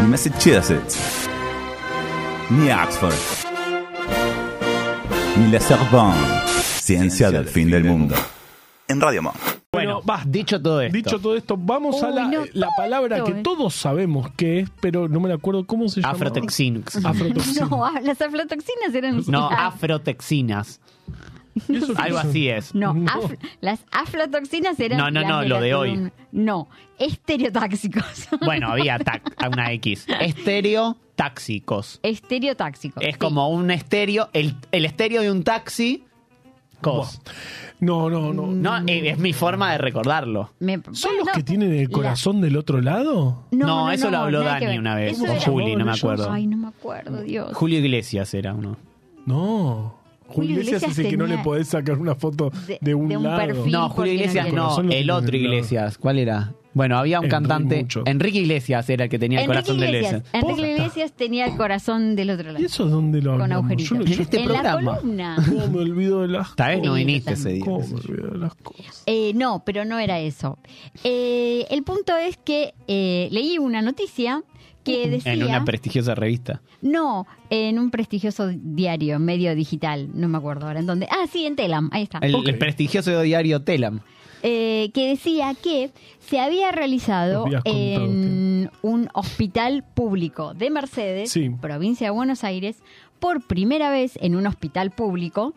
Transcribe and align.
ni 0.00 0.06
Massachusetts, 0.08 1.28
ni 2.50 2.70
Oxford, 2.70 3.14
ni 5.36 5.50
la 5.50 5.60
Sorbonne, 5.60 6.16
ciencia 6.46 7.30
del 7.30 7.46
fin 7.46 7.70
del 7.70 7.84
mundo. 7.84 8.14
En 8.88 9.00
Radio 9.00 9.22
Monk. 9.22 9.36
Bueno, 9.70 10.00
va. 10.02 10.22
dicho 10.26 10.60
todo 10.62 10.80
esto. 10.80 10.96
Dicho 10.96 11.18
todo 11.20 11.36
esto, 11.36 11.56
vamos 11.58 12.02
a 12.02 12.08
Uy, 12.08 12.14
la, 12.14 12.28
no, 12.28 12.44
la 12.54 12.68
palabra 12.76 13.22
que 13.22 13.32
eh. 13.32 13.40
todos 13.44 13.74
sabemos 13.74 14.30
que 14.34 14.60
es, 14.60 14.70
pero 14.80 15.08
no 15.08 15.20
me 15.20 15.28
la 15.28 15.34
acuerdo 15.34 15.66
cómo 15.66 15.88
se 15.88 16.00
llama. 16.00 16.14
Afrotoxinas. 16.14 16.96
Afrotoxina. 17.04 17.66
No, 17.70 17.84
ah, 17.84 18.00
las 18.02 18.20
aflatoxinas 18.20 18.94
eran... 18.94 19.22
No, 19.28 19.48
Ah, 19.50 19.72
afrotoxinas. 21.60 21.68
¿Y 21.68 21.76
eso 21.84 21.94
qué 21.94 22.02
Algo 22.02 22.18
así 22.18 22.48
es. 22.48 22.74
No, 22.74 22.94
No. 22.94 23.06
af- 23.10 23.38
las 23.60 23.84
aflatoxinas 23.90 24.78
eran. 24.80 24.98
No, 24.98 25.10
no, 25.10 25.22
no, 25.26 25.42
lo 25.44 25.60
de 25.60 25.74
hoy. 25.74 26.10
No, 26.32 26.68
estereotáxicos. 26.98 28.28
Bueno, 28.44 28.68
había 28.68 28.98
una 29.50 29.72
X. 29.72 30.06
Estereotáxicos. 30.20 32.00
Estereotáxicos. 32.02 33.02
Es 33.02 33.14
sí. 33.14 33.18
como 33.18 33.48
un 33.50 33.70
estéreo, 33.70 34.28
el, 34.32 34.54
el 34.72 34.84
estéreo 34.84 35.22
de 35.22 35.30
un 35.30 35.42
taxi. 35.44 36.04
Cos. 36.80 37.20
No, 37.80 38.08
no, 38.08 38.32
no. 38.32 38.46
No, 38.46 38.78
eh, 38.86 39.10
es 39.10 39.18
mi 39.18 39.32
forma 39.32 39.72
de 39.72 39.78
recordarlo. 39.78 40.52
Me- 40.60 40.80
¿Son 40.92 41.10
bueno, 41.10 41.24
los 41.26 41.36
que 41.36 41.42
tienen 41.42 41.72
el 41.72 41.84
la- 41.84 41.90
corazón 41.90 42.40
del 42.40 42.56
otro 42.56 42.80
lado? 42.80 43.46
No, 43.50 43.90
eso 43.90 44.10
lo 44.10 44.18
habló 44.18 44.42
Dani 44.42 44.78
una 44.78 44.94
vez, 44.94 45.20
o 45.20 45.40
Juli, 45.40 45.74
no 45.76 45.84
me 45.84 45.92
acuerdo. 45.92 46.30
Ay, 46.30 46.46
no 46.46 46.56
me 46.56 46.68
acuerdo, 46.68 47.22
Dios. 47.22 47.52
Julio 47.54 47.80
Iglesias 47.80 48.32
era 48.34 48.54
uno. 48.54 48.76
No. 49.26 49.97
Julio 50.28 50.50
Iglesias 50.52 50.82
es 50.82 50.82
Iglesias 50.82 51.04
el 51.06 51.10
que 51.10 51.16
no 51.16 51.26
le 51.26 51.38
podés 51.38 51.68
sacar 51.68 51.98
una 51.98 52.14
foto 52.14 52.50
de- 52.66 52.78
de, 52.80 52.94
un 52.94 53.08
de 53.08 53.16
un 53.16 53.24
lado. 53.24 53.38
perfil. 53.38 53.72
No, 53.72 53.88
Julio 53.88 54.12
Iglesias 54.12 54.52
no, 54.52 54.78
el 54.90 55.10
otro 55.10 55.26
del. 55.32 55.36
Iglesias. 55.42 55.98
¿Cuál 55.98 56.18
era? 56.18 56.52
Bueno, 56.74 56.96
había 56.98 57.18
un 57.18 57.24
Enrique 57.24 57.40
cantante. 57.48 57.82
mucho. 57.82 58.02
Enrique 58.06 58.38
Iglesias 58.40 58.88
era 58.90 59.04
el 59.04 59.10
que 59.10 59.18
tenía 59.18 59.38
el 59.40 59.46
Enrique 59.46 59.62
corazón 59.62 59.80
de 59.80 59.86
Iglesias, 59.86 60.12
Iglesias. 60.12 60.34
Enrique 60.34 60.52
Posta. 60.62 60.68
Iglesias 60.82 61.12
tenía 61.16 61.46
el 61.46 61.56
corazón 61.56 62.14
del 62.14 62.30
otro 62.30 62.46
lado. 62.52 62.60
¿Y 62.62 62.66
eso 62.66 62.86
dónde 62.86 63.20
lo 63.22 63.36
Con 63.38 63.50
agujeritos. 63.52 63.88
Yo 63.90 63.96
no- 63.96 64.02
En 64.02 64.12
yo- 64.12 64.22
este 64.22 64.38
en 64.38 64.44
programa. 64.44 64.80
la 64.92 64.96
columna. 65.00 65.36
¿Cómo 65.48 65.66
me 65.68 65.78
olvido 65.80 66.22
de 66.22 66.28
las 66.28 66.54
Tal 66.54 66.76
vez 66.76 66.84
no 66.86 66.94
viniste 66.94 67.32
ese 67.32 67.48
día. 67.48 67.64
¿Cómo 67.64 67.80
me 67.80 67.86
yo. 67.88 67.96
olvido 67.96 68.28
de 68.30 68.38
las 68.38 68.54
cosas? 68.54 69.02
Eh, 69.06 69.32
no, 69.34 69.62
pero 69.64 69.84
no 69.86 69.98
era 69.98 70.20
eso. 70.20 70.58
Eh, 71.02 71.66
el 71.70 71.82
punto 71.82 72.16
es 72.16 72.36
que 72.36 72.74
eh, 72.86 73.28
leí 73.32 73.58
una 73.58 73.82
noticia 73.82 74.44
que 74.92 75.08
decía... 75.08 75.32
En 75.32 75.42
una 75.44 75.64
prestigiosa 75.64 76.14
revista. 76.14 76.60
No, 76.82 77.26
en 77.50 77.78
un 77.78 77.90
prestigioso 77.90 78.48
diario, 78.48 79.18
medio 79.18 79.54
digital, 79.54 80.08
no 80.14 80.28
me 80.28 80.38
acuerdo 80.38 80.66
ahora 80.66 80.80
en 80.80 80.86
dónde. 80.86 81.06
Ah, 81.10 81.26
sí, 81.30 81.46
en 81.46 81.56
Telam, 81.56 81.90
ahí 81.92 82.04
está. 82.04 82.18
El, 82.18 82.58
prestigioso 82.58 83.20
diario 83.22 83.62
Telam. 83.62 84.00
Eh, 84.42 84.90
que 84.94 85.08
decía 85.08 85.54
que 85.60 85.90
se 86.20 86.38
había 86.38 86.70
realizado 86.70 87.42
contado, 87.42 87.62
en 87.64 88.70
un 88.82 89.08
hospital 89.12 89.84
público 89.94 90.54
de 90.54 90.70
Mercedes, 90.70 91.32
Sí. 91.32 91.50
provincia 91.60 92.06
de 92.06 92.10
Buenos 92.12 92.44
Aires, 92.44 92.76
por 93.20 93.42
primera 93.42 93.90
vez 93.90 94.18
en 94.22 94.36
un 94.36 94.46
hospital 94.46 94.90
público 94.90 95.54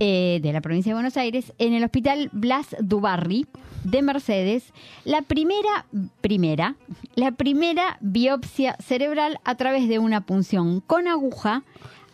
eh, 0.00 0.40
de 0.42 0.52
la 0.52 0.60
provincia 0.60 0.90
de 0.90 0.94
Buenos 0.94 1.16
Aires, 1.16 1.52
en 1.58 1.72
el 1.74 1.84
hospital 1.84 2.28
Blas 2.32 2.76
Dubarry 2.80 3.46
de 3.84 4.02
Mercedes, 4.02 4.72
la 5.04 5.22
primera, 5.22 5.86
primera, 6.20 6.74
la 7.14 7.32
primera 7.32 7.96
biopsia 8.00 8.76
cerebral 8.84 9.38
a 9.44 9.54
través 9.56 9.88
de 9.88 9.98
una 9.98 10.22
punción 10.26 10.80
con 10.80 11.08
aguja, 11.08 11.62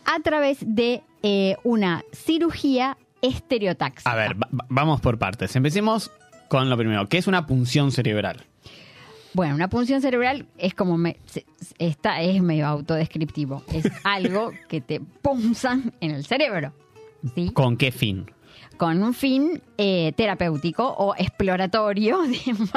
a 0.05 0.19
través 0.21 0.59
de 0.61 1.01
eh, 1.23 1.55
una 1.63 2.03
cirugía 2.13 2.97
estereotáxica. 3.21 4.11
A 4.11 4.15
ver, 4.15 4.33
va- 4.41 4.47
va- 4.53 4.65
vamos 4.69 5.01
por 5.01 5.17
partes. 5.17 5.55
Empecemos 5.55 6.11
con 6.47 6.69
lo 6.69 6.77
primero. 6.77 7.07
¿Qué 7.09 7.17
es 7.17 7.27
una 7.27 7.47
punción 7.47 7.91
cerebral? 7.91 8.45
Bueno, 9.35 9.53
una 9.55 9.67
punción 9.67 10.01
cerebral 10.01 10.45
es 10.57 10.73
como 10.73 10.97
me, 10.97 11.17
se- 11.25 11.45
esta 11.77 12.21
es 12.21 12.41
medio 12.41 12.65
autodescriptivo. 12.67 13.63
Es 13.73 13.83
algo 14.05 14.51
que 14.69 14.79
te 14.79 15.01
punzan 15.01 15.93
en 15.99 16.11
el 16.11 16.25
cerebro, 16.25 16.71
¿sí? 17.35 17.51
¿Con 17.51 17.75
qué 17.75 17.91
fin? 17.91 18.31
Con 18.77 19.01
un 19.03 19.13
fin 19.13 19.61
eh, 19.77 20.13
terapéutico 20.15 20.85
o 20.87 21.15
exploratorio. 21.15 22.21
digamos. 22.27 22.69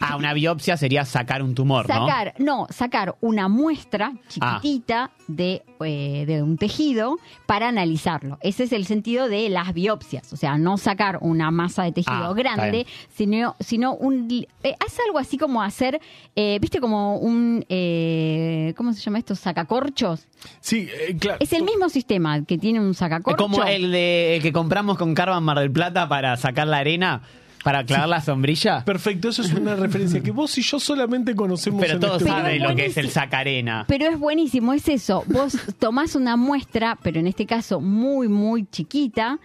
Ah, 0.00 0.16
una 0.16 0.32
biopsia 0.34 0.76
sería 0.76 1.04
sacar 1.04 1.42
un 1.42 1.54
tumor, 1.54 1.88
¿no? 1.88 1.94
sacar, 2.06 2.34
no, 2.38 2.66
sacar 2.70 3.14
una 3.20 3.48
muestra 3.48 4.12
chiquitita 4.28 5.10
de, 5.28 5.62
eh, 5.84 6.24
de 6.26 6.42
un 6.42 6.56
tejido 6.58 7.16
para 7.46 7.68
analizarlo. 7.68 8.38
Ese 8.42 8.64
es 8.64 8.72
el 8.72 8.86
sentido 8.86 9.28
de 9.28 9.48
las 9.50 9.72
biopsias. 9.74 10.32
O 10.32 10.36
sea, 10.36 10.58
no 10.58 10.76
sacar 10.78 11.18
una 11.20 11.50
masa 11.50 11.84
de 11.84 11.92
tejido 11.92 12.12
Ah, 12.12 12.32
grande, 12.34 12.86
sino, 13.14 13.54
sino 13.60 13.94
un. 13.94 14.28
eh, 14.30 14.74
haz 14.80 14.98
algo 15.06 15.18
así 15.18 15.38
como 15.38 15.62
hacer, 15.62 16.00
eh, 16.34 16.58
¿viste? 16.60 16.80
Como 16.80 17.16
un. 17.18 17.64
eh, 17.68 18.74
¿Cómo 18.76 18.92
se 18.92 19.00
llama 19.00 19.18
esto? 19.18 19.34
Sacacorchos. 19.34 20.26
Sí, 20.60 20.88
eh, 21.08 21.16
claro. 21.18 21.38
Es 21.40 21.52
el 21.52 21.62
mismo 21.62 21.88
sistema 21.88 22.44
que 22.44 22.58
tiene 22.58 22.80
un 22.80 22.90
Es 22.90 22.96
sacacorcho. 22.98 23.36
como 23.36 23.62
el 23.64 23.92
de 23.92 24.36
el 24.36 24.42
que 24.42 24.52
compramos 24.52 24.98
con 24.98 25.11
Carvan 25.14 25.42
Mar 25.44 25.58
del 25.58 25.70
Plata 25.70 26.08
para 26.08 26.36
sacar 26.36 26.66
la 26.66 26.78
arena, 26.78 27.22
para 27.64 27.84
clavar 27.84 28.08
la 28.08 28.20
sombrilla. 28.20 28.84
Perfecto, 28.84 29.28
eso 29.28 29.42
es 29.42 29.52
una 29.52 29.76
referencia 29.76 30.20
que 30.20 30.32
vos 30.32 30.56
y 30.58 30.62
yo 30.62 30.80
solamente 30.80 31.34
conocemos 31.36 31.80
Pero 31.80 31.94
en 31.94 32.00
todos 32.00 32.16
este 32.22 32.28
saben 32.28 32.58
Pero 32.58 32.70
lo 32.70 32.74
que 32.76 32.86
es 32.86 32.96
el 32.96 33.08
sacarena. 33.10 33.84
Pero 33.86 34.06
es 34.06 34.18
buenísimo, 34.18 34.72
es 34.72 34.88
eso. 34.88 35.22
Vos 35.28 35.56
tomás 35.78 36.16
una 36.16 36.36
muestra, 36.36 36.98
pero 37.02 37.20
en 37.20 37.28
este 37.28 37.46
caso 37.46 37.80
muy, 37.80 38.26
muy 38.28 38.66
chiquita, 38.68 39.38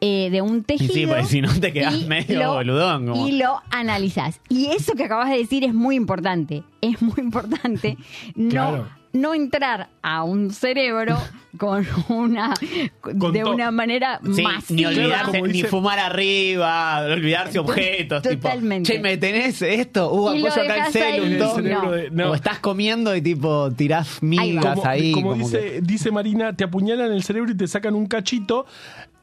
eh, 0.00 0.28
de 0.30 0.40
un 0.42 0.62
tejido. 0.62 0.94
sí, 0.94 1.06
porque 1.06 1.24
si 1.24 1.40
no 1.40 1.52
te 1.58 1.72
quedás 1.72 1.94
y 1.94 2.04
medio 2.04 2.52
boludón, 2.52 3.08
como- 3.08 3.26
Y 3.26 3.32
lo 3.32 3.60
analizás. 3.70 4.40
Y 4.48 4.66
eso 4.66 4.92
que 4.94 5.04
acabas 5.04 5.30
de 5.30 5.38
decir 5.38 5.64
es 5.64 5.74
muy 5.74 5.96
importante. 5.96 6.62
Es 6.80 7.02
muy 7.02 7.14
importante 7.18 7.96
no, 8.36 8.50
Claro. 8.50 8.88
No 9.14 9.32
entrar 9.32 9.88
a 10.02 10.22
un 10.24 10.50
cerebro 10.52 11.16
con 11.58 11.86
una 12.08 12.52
Con 13.00 13.32
de 13.32 13.44
una 13.44 13.70
manera 13.70 14.18
Sí, 14.34 14.42
masiva. 14.42 14.76
ni 14.76 14.84
olvidarse, 14.86 15.40
ni 15.42 15.52
dice- 15.52 15.68
fumar 15.68 15.98
arriba, 16.00 17.00
olvidarse 17.02 17.58
objetos. 17.60 18.22
Totalmente. 18.22 18.92
Tipo, 18.92 19.02
che, 19.04 19.08
¿me 19.10 19.16
tenés 19.16 19.62
esto? 19.62 20.12
Uh, 20.12 20.28
apoyo 20.30 20.48
acá 20.48 20.86
el 20.88 20.92
celu. 20.92 21.38
No. 21.38 21.90
no. 22.10 22.30
O 22.32 22.34
estás 22.34 22.58
comiendo 22.58 23.14
y 23.14 23.22
tipo 23.22 23.70
tirás 23.70 24.20
migas 24.22 24.74
como, 24.78 24.86
ahí. 24.86 25.12
como 25.12 25.30
como 25.30 25.44
dice, 25.44 25.60
que- 25.60 25.80
dice 25.80 26.10
Marina, 26.10 26.52
te 26.54 26.64
apuñalan 26.64 27.12
el 27.12 27.22
cerebro 27.22 27.52
y 27.52 27.56
te 27.56 27.66
sacan 27.68 27.94
un 27.94 28.06
cachito. 28.06 28.66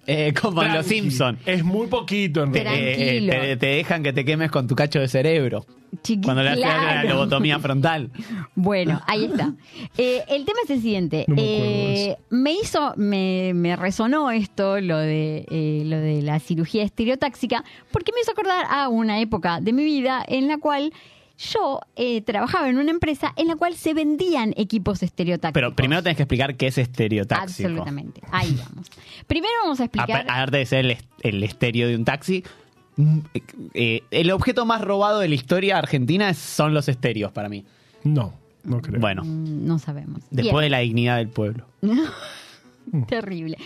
Eh, 0.07 0.33
como 0.39 0.63
en 0.63 0.73
los. 0.73 0.85
Simpsons. 0.85 1.39
Es 1.45 1.63
muy 1.63 1.87
poquito 1.87 2.43
en 2.43 2.51
Te, 2.51 2.63
realidad. 2.63 2.95
Tranquilo. 2.95 3.31
te, 3.33 3.57
te 3.57 3.65
dejan 3.67 4.03
que 4.03 4.13
te 4.13 4.25
quemes 4.25 4.51
con 4.51 4.67
tu 4.67 4.75
cacho 4.75 4.99
de 4.99 5.07
cerebro. 5.07 5.65
Chiqui- 6.03 6.23
Cuando 6.23 6.41
le 6.41 6.51
hacen 6.51 6.61
la 6.61 6.79
claro. 6.79 7.09
lobotomía 7.09 7.59
frontal. 7.59 8.11
Bueno, 8.55 9.01
ahí 9.07 9.25
está. 9.25 9.53
Eh, 9.97 10.21
el 10.29 10.45
tema 10.45 10.59
es 10.63 10.69
el 10.69 10.81
siguiente. 10.81 11.25
No 11.27 11.35
me 11.35 11.41
Eh, 12.11 12.17
hizo, 12.61 12.93
me, 12.95 13.51
me 13.53 13.75
resonó 13.75 14.31
esto, 14.31 14.79
lo 14.79 14.97
de, 14.97 15.45
eh, 15.51 15.83
lo 15.85 15.97
de 15.97 16.21
la 16.21 16.39
cirugía 16.39 16.83
estereotáxica, 16.83 17.65
porque 17.91 18.13
me 18.15 18.21
hizo 18.21 18.31
acordar 18.31 18.65
a 18.69 18.87
una 18.87 19.19
época 19.19 19.59
de 19.59 19.73
mi 19.73 19.83
vida 19.83 20.23
en 20.27 20.47
la 20.47 20.57
cual 20.59 20.93
yo 21.51 21.79
eh, 21.95 22.21
trabajaba 22.21 22.69
en 22.69 22.77
una 22.77 22.91
empresa 22.91 23.33
en 23.35 23.47
la 23.47 23.55
cual 23.55 23.75
se 23.75 23.93
vendían 23.93 24.53
equipos 24.57 25.01
estereotáxicos. 25.01 25.53
Pero 25.53 25.75
primero 25.75 26.03
tenés 26.03 26.17
que 26.17 26.23
explicar 26.23 26.55
qué 26.55 26.67
es 26.67 26.77
estereotáxico. 26.77 27.67
Absolutamente. 27.67 28.21
Ahí 28.31 28.55
vamos. 28.57 28.87
Primero 29.27 29.53
vamos 29.63 29.79
a 29.79 29.85
explicar. 29.85 30.21
Aparte 30.21 30.57
de 30.57 30.65
ser 30.65 30.79
el, 30.85 30.91
est- 30.91 31.09
el 31.23 31.43
estéreo 31.43 31.87
de 31.87 31.95
un 31.95 32.05
taxi, 32.05 32.43
mm, 32.97 33.19
eh, 33.73 34.03
el 34.11 34.31
objeto 34.31 34.65
más 34.65 34.81
robado 34.81 35.19
de 35.19 35.29
la 35.29 35.35
historia 35.35 35.77
argentina 35.77 36.33
son 36.33 36.73
los 36.73 36.87
estéreos 36.87 37.31
para 37.31 37.49
mí. 37.49 37.65
No, 38.03 38.33
no 38.63 38.81
creo. 38.81 38.99
Bueno, 38.99 39.23
Mm, 39.23 39.65
No 39.65 39.79
sabemos. 39.79 40.21
después 40.29 40.63
de 40.63 40.69
la 40.69 40.79
dignidad 40.79 41.17
del 41.17 41.29
pueblo. 41.29 41.65
Terrible. 43.07 43.57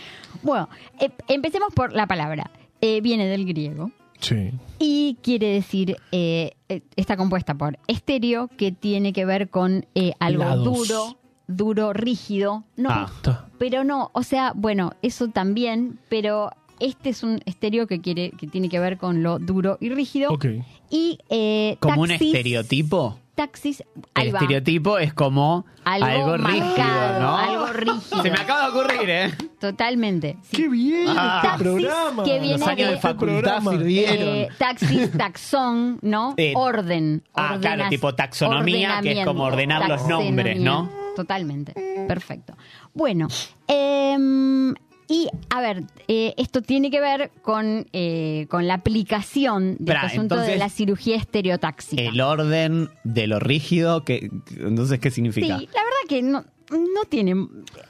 Bueno, 0.42 0.68
eh, 1.00 1.10
empecemos 1.28 1.72
por 1.74 1.92
la 1.92 2.06
palabra. 2.06 2.50
Eh, 2.80 3.00
viene 3.00 3.26
del 3.26 3.44
griego. 3.46 3.90
Sí. 4.20 4.50
Y 4.78 5.16
quiere 5.22 5.48
decir, 5.48 5.96
eh, 6.12 6.52
eh, 6.68 6.82
está 6.96 7.16
compuesta 7.16 7.54
por 7.54 7.78
estéreo, 7.86 8.48
que 8.56 8.72
tiene 8.72 9.12
que 9.12 9.24
ver 9.24 9.48
con 9.48 9.86
eh, 9.94 10.12
algo 10.18 10.44
Lados. 10.44 10.64
duro, 10.64 11.18
duro, 11.46 11.92
rígido. 11.92 12.64
No, 12.76 12.88
Ah. 12.90 13.46
Pero 13.58 13.84
no, 13.84 14.10
o 14.12 14.22
sea, 14.22 14.52
bueno, 14.54 14.92
eso 15.02 15.28
también, 15.28 15.98
pero 16.08 16.50
este 16.80 17.10
es 17.10 17.22
un 17.22 17.40
estéreo 17.46 17.86
que 17.86 18.00
quiere, 18.00 18.30
que 18.32 18.46
tiene 18.46 18.68
que 18.68 18.78
ver 18.80 18.98
con 18.98 19.22
lo 19.22 19.38
duro 19.38 19.78
y 19.80 19.88
rígido. 19.90 20.30
Ok. 20.30 20.46
Y 20.90 21.18
eh, 21.30 21.76
Como 21.80 22.02
un 22.02 22.10
estereotipo. 22.10 23.18
Taxis, 23.36 23.84
ahí 24.14 24.28
El 24.28 24.34
va. 24.34 24.38
estereotipo 24.40 24.98
es 24.98 25.12
como 25.14 25.66
Algo, 25.84 26.06
algo, 26.06 26.36
rígido, 26.38 26.66
marcado, 26.66 27.20
¿no? 27.20 27.36
algo 27.36 27.66
rígido. 27.66 28.22
Se 28.22 28.30
me 28.30 28.38
acaba 28.40 28.62
de 28.62 28.68
ocurrir, 28.70 29.10
¿eh? 29.10 29.34
Totalmente. 29.60 30.36
sí. 30.42 30.56
¡Qué 30.56 30.68
bien 30.68 31.06
Ah. 31.16 31.42
este 31.44 31.62
programa! 31.64 32.24
que 32.24 32.40
viene 32.40 32.58
Los 32.58 32.66
años 32.66 32.88
de 32.88 32.94
de- 32.94 33.00
facultad 33.00 33.34
programa. 33.40 33.70
sirvieron. 33.72 34.16
Eh, 34.28 34.48
taxis, 34.58 35.10
taxón, 35.18 35.98
¿no? 36.02 36.32
Eh, 36.38 36.54
Orden. 36.56 37.22
ah, 37.34 37.58
claro, 37.60 37.82
ordenas- 37.84 37.90
tipo 37.90 38.14
taxonomía, 38.14 39.00
que 39.02 39.20
es 39.20 39.26
como 39.26 39.44
ordenar 39.44 39.86
los 39.88 40.08
nombres, 40.08 40.58
¿no? 40.58 40.90
Totalmente. 41.14 41.72
Perfecto. 42.08 42.54
Bueno, 42.94 43.28
em, 43.68 44.74
Y, 45.08 45.28
a 45.50 45.60
ver, 45.60 45.84
eh, 46.08 46.34
esto 46.36 46.62
tiene 46.62 46.90
que 46.90 47.00
ver 47.00 47.30
con, 47.42 47.86
eh, 47.92 48.46
con 48.50 48.66
la 48.66 48.74
aplicación 48.74 49.76
de 49.78 49.92
Esperá, 49.92 50.00
este 50.06 50.16
asunto 50.18 50.36
de 50.36 50.56
la 50.56 50.68
cirugía 50.68 51.16
estereotáxica. 51.16 52.02
El 52.02 52.20
orden 52.20 52.88
de 53.04 53.26
lo 53.26 53.38
rígido, 53.38 54.04
que, 54.04 54.30
entonces, 54.58 54.98
¿qué 54.98 55.10
Sí, 55.10 55.16
significa? 55.16 55.48
la 55.48 55.56
verdad 55.58 56.06
que 56.08 56.22
no, 56.22 56.44
no 56.70 57.04
tiene. 57.08 57.34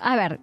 A 0.00 0.16
ver, 0.16 0.38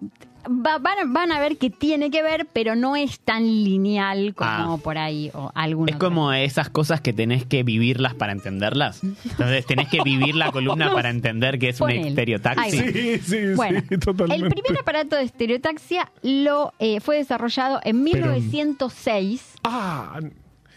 va- 0.46 0.78
van, 0.78 0.98
a- 0.98 1.04
van 1.06 1.32
a 1.32 1.40
ver 1.40 1.56
que 1.56 1.70
tiene 1.70 2.10
que 2.10 2.22
ver, 2.22 2.46
pero 2.52 2.74
no 2.76 2.96
es 2.96 3.18
tan 3.20 3.44
lineal 3.44 4.34
como 4.34 4.74
Ah. 4.74 4.78
por 4.82 4.98
ahí 4.98 5.30
o 5.34 5.50
alguna 5.54 5.92
Es 5.92 5.96
como 5.98 6.32
esas 6.32 6.68
cosas 6.70 7.00
que 7.00 7.12
tenés 7.12 7.46
que 7.46 7.62
vivirlas 7.62 8.14
para 8.14 8.32
entenderlas. 8.32 9.02
Entonces 9.02 9.64
tenés 9.66 9.88
que 9.88 10.02
vivir 10.04 10.34
la 10.34 10.52
columna 10.52 10.92
para 10.92 11.10
entender 11.10 11.58
que 11.58 11.70
es 11.70 11.80
un 11.80 11.86
Ponele. 11.88 12.08
estereotaxi. 12.08 12.70
Sí, 12.92 13.18
sí, 13.20 13.54
Bueno, 13.56 13.80
sí, 13.88 13.98
totalmente. 13.98 14.46
el 14.46 14.52
primer 14.52 14.80
aparato 14.80 15.16
de 15.16 15.22
estereotaxia 15.22 16.10
lo 16.22 16.72
eh, 16.78 17.00
fue 17.00 17.16
desarrollado 17.16 17.80
en 17.84 18.02
1906. 18.02 19.54
Ah, 19.64 20.18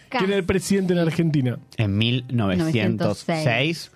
Casi. 0.09 0.19
¿quién 0.23 0.29
era 0.31 0.39
el 0.39 0.45
presidente 0.45 0.93
en 0.93 0.99
Argentina? 0.99 1.59
En 1.75 1.97
1906. 1.97 3.91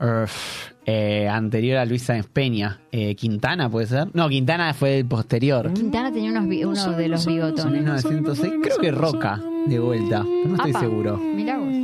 Uf, 0.00 0.70
eh, 0.86 1.28
anterior 1.28 1.78
a 1.78 1.84
Luis 1.84 2.02
Sáenz 2.02 2.26
Peña. 2.26 2.80
Eh, 2.92 3.14
¿Quintana 3.16 3.68
puede 3.68 3.86
ser? 3.86 4.08
No, 4.14 4.28
Quintana 4.28 4.72
fue 4.74 4.98
el 4.98 5.06
posterior. 5.06 5.72
Quintana 5.74 6.12
tenía 6.12 6.30
unos 6.30 6.86
uno 6.86 6.96
de 6.96 7.08
los 7.08 7.26
bigotones. 7.26 7.82
1906. 7.82 8.52
Creo 8.62 8.78
que 8.78 8.90
Roca, 8.92 9.40
de 9.66 9.78
vuelta. 9.80 10.22
No 10.22 10.54
estoy 10.56 10.70
Apa, 10.70 10.80
seguro. 10.80 11.16
mirá 11.18 11.58
vos. 11.58 11.74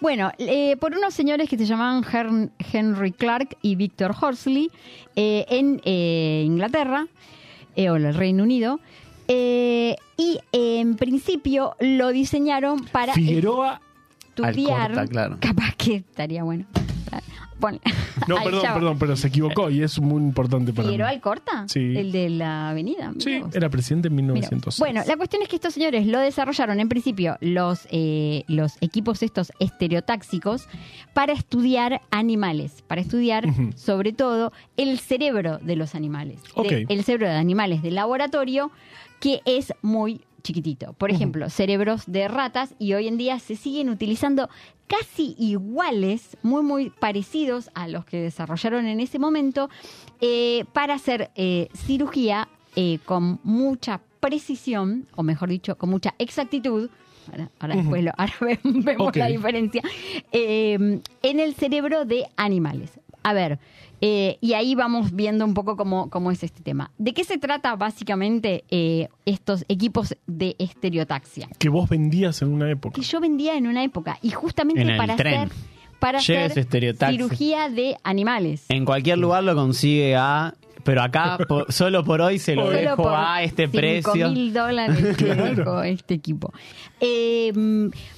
Bueno, 0.00 0.30
eh, 0.38 0.76
por 0.76 0.94
unos 0.94 1.14
señores 1.14 1.48
que 1.48 1.56
se 1.58 1.64
llamaban 1.66 2.04
Hen- 2.04 2.50
Henry 2.72 3.12
Clark 3.12 3.56
y 3.62 3.74
Victor 3.76 4.14
Horsley 4.20 4.70
eh, 5.16 5.44
en 5.48 5.80
eh, 5.84 6.42
Inglaterra, 6.46 7.06
eh, 7.74 7.90
o 7.90 7.96
el 7.96 8.14
Reino 8.14 8.42
Unido, 8.44 8.78
eh, 9.26 9.96
y 10.18 10.38
eh, 10.52 10.80
en 10.80 10.96
principio 10.96 11.74
lo 11.80 12.10
diseñaron 12.10 12.84
para 12.92 13.14
Figueroa. 13.14 13.80
estudiar. 14.36 14.82
Alcorta, 14.92 15.06
claro. 15.08 15.36
Capaz 15.40 15.74
que 15.76 15.96
estaría 15.96 16.44
bueno. 16.44 16.66
Ponle. 17.58 17.80
No, 18.28 18.36
Ahí 18.38 18.44
perdón, 18.44 18.62
ya 18.62 18.68
va. 18.70 18.74
perdón, 18.74 18.98
pero 18.98 19.16
se 19.16 19.28
equivocó 19.28 19.70
y 19.70 19.82
es 19.82 19.98
muy 20.00 20.22
importante 20.22 20.72
para 20.72 20.84
mí. 20.86 20.92
¿Figueroa 20.92 21.08
Alcorta? 21.10 21.64
Sí. 21.68 21.94
El 21.96 22.12
de 22.12 22.28
la 22.30 22.68
avenida. 22.70 23.12
mirá 23.12 23.20
Sí, 23.20 23.38
vos. 23.40 23.54
era 23.54 23.68
presidente 23.70 24.08
en 24.08 24.14
Mira, 24.16 24.32
1906. 24.34 24.78
Bueno, 24.78 25.02
la 25.06 25.16
cuestión 25.16 25.42
es 25.42 25.48
que 25.48 25.56
estos 25.56 25.72
señores 25.74 26.06
lo 26.06 26.18
desarrollaron 26.20 26.80
en 26.80 26.88
principio 26.88 27.38
los, 27.40 27.88
eh, 27.90 28.44
los 28.46 28.74
equipos 28.82 29.22
estos 29.22 29.52
estereotáxicos 29.58 30.68
para 31.14 31.32
estudiar 31.32 32.02
animales, 32.10 32.82
para 32.86 33.00
estudiar 33.00 33.46
Ujú. 33.48 33.70
sobre 33.76 34.12
todo 34.12 34.52
el 34.76 34.98
cerebro 34.98 35.58
de 35.58 35.76
los 35.76 35.94
animales, 35.94 36.42
de- 36.42 36.50
Ok. 36.84 36.90
el 36.90 37.04
cerebro 37.04 37.28
de 37.28 37.34
animales 37.36 37.82
de 37.82 37.90
laboratorio 37.90 38.70
que 39.20 39.40
es 39.46 39.72
muy 39.80 40.20
chiquitito. 40.46 40.92
Por 40.94 41.10
ejemplo, 41.10 41.50
cerebros 41.50 42.04
de 42.06 42.28
ratas 42.28 42.74
y 42.78 42.94
hoy 42.94 43.08
en 43.08 43.16
día 43.18 43.38
se 43.38 43.56
siguen 43.56 43.90
utilizando 43.90 44.48
casi 44.86 45.34
iguales, 45.38 46.36
muy 46.42 46.62
muy 46.62 46.90
parecidos 46.90 47.70
a 47.74 47.88
los 47.88 48.04
que 48.04 48.20
desarrollaron 48.20 48.86
en 48.86 49.00
ese 49.00 49.18
momento 49.18 49.68
eh, 50.20 50.64
para 50.72 50.94
hacer 50.94 51.30
eh, 51.34 51.68
cirugía 51.74 52.48
eh, 52.76 52.98
con 53.04 53.40
mucha 53.42 54.00
precisión, 54.20 55.06
o 55.16 55.22
mejor 55.22 55.48
dicho, 55.48 55.76
con 55.76 55.90
mucha 55.90 56.14
exactitud. 56.18 56.88
Ahora, 57.30 57.50
ahora 57.58 57.74
después 57.76 58.04
lo- 58.04 58.12
ahora 58.16 58.32
ve- 58.40 58.60
vemos 58.64 59.16
la 59.16 59.26
diferencia. 59.26 59.82
eh, 60.32 61.00
en 61.22 61.40
el 61.40 61.54
cerebro 61.54 62.04
de 62.04 62.26
animales. 62.36 63.00
A 63.26 63.32
ver, 63.32 63.58
eh, 64.00 64.38
y 64.40 64.52
ahí 64.52 64.76
vamos 64.76 65.10
viendo 65.10 65.44
un 65.44 65.52
poco 65.52 65.76
cómo, 65.76 66.10
cómo 66.10 66.30
es 66.30 66.44
este 66.44 66.62
tema. 66.62 66.92
¿De 66.96 67.12
qué 67.12 67.24
se 67.24 67.38
trata 67.38 67.74
básicamente 67.74 68.62
eh, 68.70 69.08
estos 69.24 69.64
equipos 69.66 70.16
de 70.28 70.54
estereotaxia? 70.60 71.48
Que 71.58 71.68
vos 71.68 71.88
vendías 71.88 72.40
en 72.42 72.52
una 72.52 72.70
época. 72.70 72.94
Que 72.94 73.04
yo 73.04 73.18
vendía 73.20 73.56
en 73.56 73.66
una 73.66 73.82
época 73.82 74.16
y 74.22 74.30
justamente 74.30 74.82
En 74.82 74.90
el 74.90 74.96
para 74.96 75.16
tren. 75.16 75.34
hacer 75.40 75.52
para 75.98 76.18
hacer 76.18 76.52
cirugía 77.10 77.68
de 77.68 77.96
animales. 78.04 78.66
En 78.68 78.84
cualquier 78.84 79.18
lugar 79.18 79.42
lo 79.42 79.56
consigue 79.56 80.14
a. 80.14 80.54
Pero 80.86 81.02
acá, 81.02 81.36
po- 81.46 81.66
solo 81.68 82.02
por 82.04 82.20
hoy, 82.22 82.38
se 82.38 82.54
lo 82.54 82.70
dejo 82.70 83.08
a 83.10 83.42
este 83.42 83.64
cinco 83.66 83.76
precio. 83.78 84.30
mil 84.30 84.52
dólares 84.54 85.16
que 85.18 85.24
dejó 85.34 85.82
este 85.82 86.14
equipo. 86.14 86.52
Eh, 87.00 87.52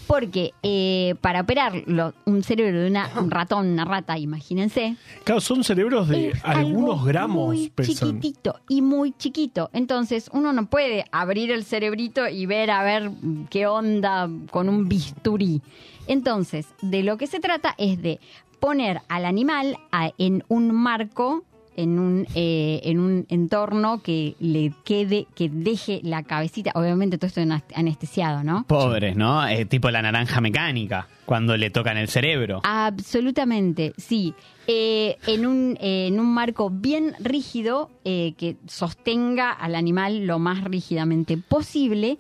porque 0.06 0.53
eh, 0.62 1.15
para 1.20 1.41
operar 1.41 1.82
lo- 1.87 2.15
un 2.26 2.43
cerebro 2.44 2.81
de 2.81 2.87
una, 2.88 3.11
un 3.19 3.31
ratón, 3.31 3.67
una 3.69 3.85
rata, 3.85 4.17
imagínense, 4.19 4.97
Claro, 5.25 5.41
son 5.41 5.65
cerebros 5.65 6.09
de 6.09 6.32
algunos 6.44 7.05
gramos 7.05 7.47
muy 7.47 7.70
pesan. 7.70 7.94
chiquitito 8.23 8.61
y 8.69 8.82
muy 8.82 9.12
chiquito. 9.19 9.71
Entonces 9.73 10.31
uno 10.32 10.53
no 10.53 10.67
puede 10.67 11.05
abrir 11.11 11.50
el 11.50 11.64
cerebrito 11.64 12.29
y 12.29 12.47
ver 12.47 12.71
a 12.71 12.82
ver 12.85 13.11
qué 13.50 13.67
onda 13.67 14.29
con 14.50 14.69
un 14.69 14.88
bisturí. 14.88 15.61
Entonces, 16.06 16.67
de 16.81 17.03
lo 17.03 17.19
que 17.19 17.26
se 17.26 17.41
trata 17.41 17.75
es 17.79 18.00
de 18.00 18.21
poner 18.61 19.00
al 19.09 19.25
animal 19.25 19.76
a- 19.93 20.11
en 20.19 20.44
un 20.49 20.73
marco 20.73 21.44
en 21.79 22.01
un, 22.01 22.27
eh, 22.35 22.81
en 22.83 22.99
un 22.99 23.25
entorno 23.29 24.03
que 24.03 24.35
le 24.41 24.73
quede, 24.85 25.29
que 25.37 25.49
deje 25.49 26.01
la 26.03 26.25
cabecita, 26.25 26.73
obviamente 26.75 27.19
todo 27.19 27.29
esto 27.29 27.41
anestesiado, 27.75 28.43
¿no? 28.43 28.65
Pobres, 28.67 29.17
¿no? 29.17 29.47
Eh, 29.47 29.65
tipo 29.65 29.89
la 29.93 30.03
naranja 30.03 30.41
mecánica, 30.41 31.07
cuando 31.25 31.57
le 31.57 31.71
tocan 31.71 31.97
el 31.97 32.09
cerebro. 32.09 32.63
Absolutamente, 32.65 33.93
sí. 33.97 34.35
Eh, 34.67 35.19
en, 35.29 35.47
un, 35.47 35.79
eh, 35.81 36.09
en 36.09 36.19
un 36.19 36.35
marco 36.35 36.69
bien 36.69 37.15
rígido 37.21 37.91
eh, 38.05 38.35
que 38.37 38.57
sostenga 38.67 39.53
al 39.53 39.77
animal 39.77 40.27
lo 40.27 40.41
más 40.41 40.65
rígidamente 40.65 41.39
posible 41.39 42.19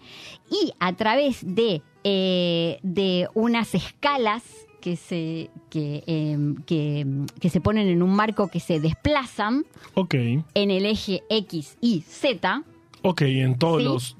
y 0.50 0.72
a 0.78 0.92
través 0.94 1.40
de, 1.42 1.82
de 2.04 3.28
unas 3.34 3.74
escalas 3.74 4.67
que 4.88 4.96
se, 4.96 5.50
que, 5.68 6.02
eh, 6.06 6.54
que, 6.64 7.06
que 7.40 7.50
se 7.50 7.60
ponen 7.60 7.88
en 7.88 8.02
un 8.02 8.14
marco 8.14 8.48
que 8.48 8.58
se 8.58 8.80
desplazan 8.80 9.66
Ok, 9.92 10.14
en 10.14 10.70
el 10.70 10.86
eje 10.86 11.22
X 11.28 11.76
y 11.82 12.00
Z, 12.00 12.62
ok, 13.02 13.20
en 13.22 13.58
todos 13.58 13.82
Sí. 13.82 13.84
los... 13.84 14.16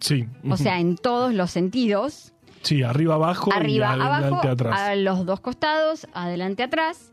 Sí. 0.00 0.26
o 0.48 0.56
sea, 0.56 0.80
en 0.80 0.96
todos 0.96 1.32
los 1.32 1.50
sentidos, 1.52 2.32
Sí, 2.62 2.82
arriba, 2.82 3.14
abajo 3.14 3.50
arriba, 3.54 3.86
y 3.96 4.00
abajo, 4.00 4.12
adelante, 4.14 4.48
atrás. 4.48 4.80
a 4.80 4.94
los 4.96 5.24
dos 5.24 5.38
costados, 5.40 6.06
adelante, 6.12 6.62
atrás, 6.64 7.12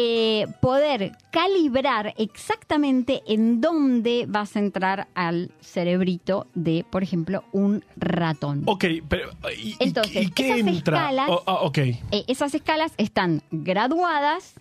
eh, 0.00 0.46
poder 0.60 1.10
calibrar 1.32 2.14
exactamente 2.18 3.20
en 3.26 3.60
dónde 3.60 4.26
vas 4.28 4.54
a 4.54 4.60
entrar 4.60 5.08
al 5.16 5.50
cerebrito 5.60 6.46
de, 6.54 6.84
por 6.88 7.02
ejemplo, 7.02 7.42
un 7.50 7.84
ratón. 7.96 8.62
Ok, 8.66 8.84
pero... 9.08 9.30
¿Y, 9.60 9.74
Entonces, 9.80 10.26
¿y 10.26 10.30
qué 10.30 10.50
esas 10.54 10.58
entra? 10.68 10.98
escalas- 11.10 11.28
Oh, 11.30 11.42
ah, 11.46 11.58
ok. 11.62 11.78
Eh, 11.78 11.98
esas 12.28 12.54
escalas 12.54 12.92
están 12.96 13.42
graduadas 13.50 14.54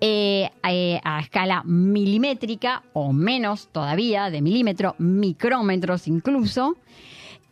eh, 0.00 0.48
eh, 0.66 1.00
a 1.04 1.20
escala 1.20 1.62
milimétrica 1.64 2.82
o 2.94 3.12
menos 3.12 3.68
todavía, 3.70 4.30
de 4.30 4.40
milímetro, 4.40 4.94
micrómetros 4.98 6.08
incluso. 6.08 6.76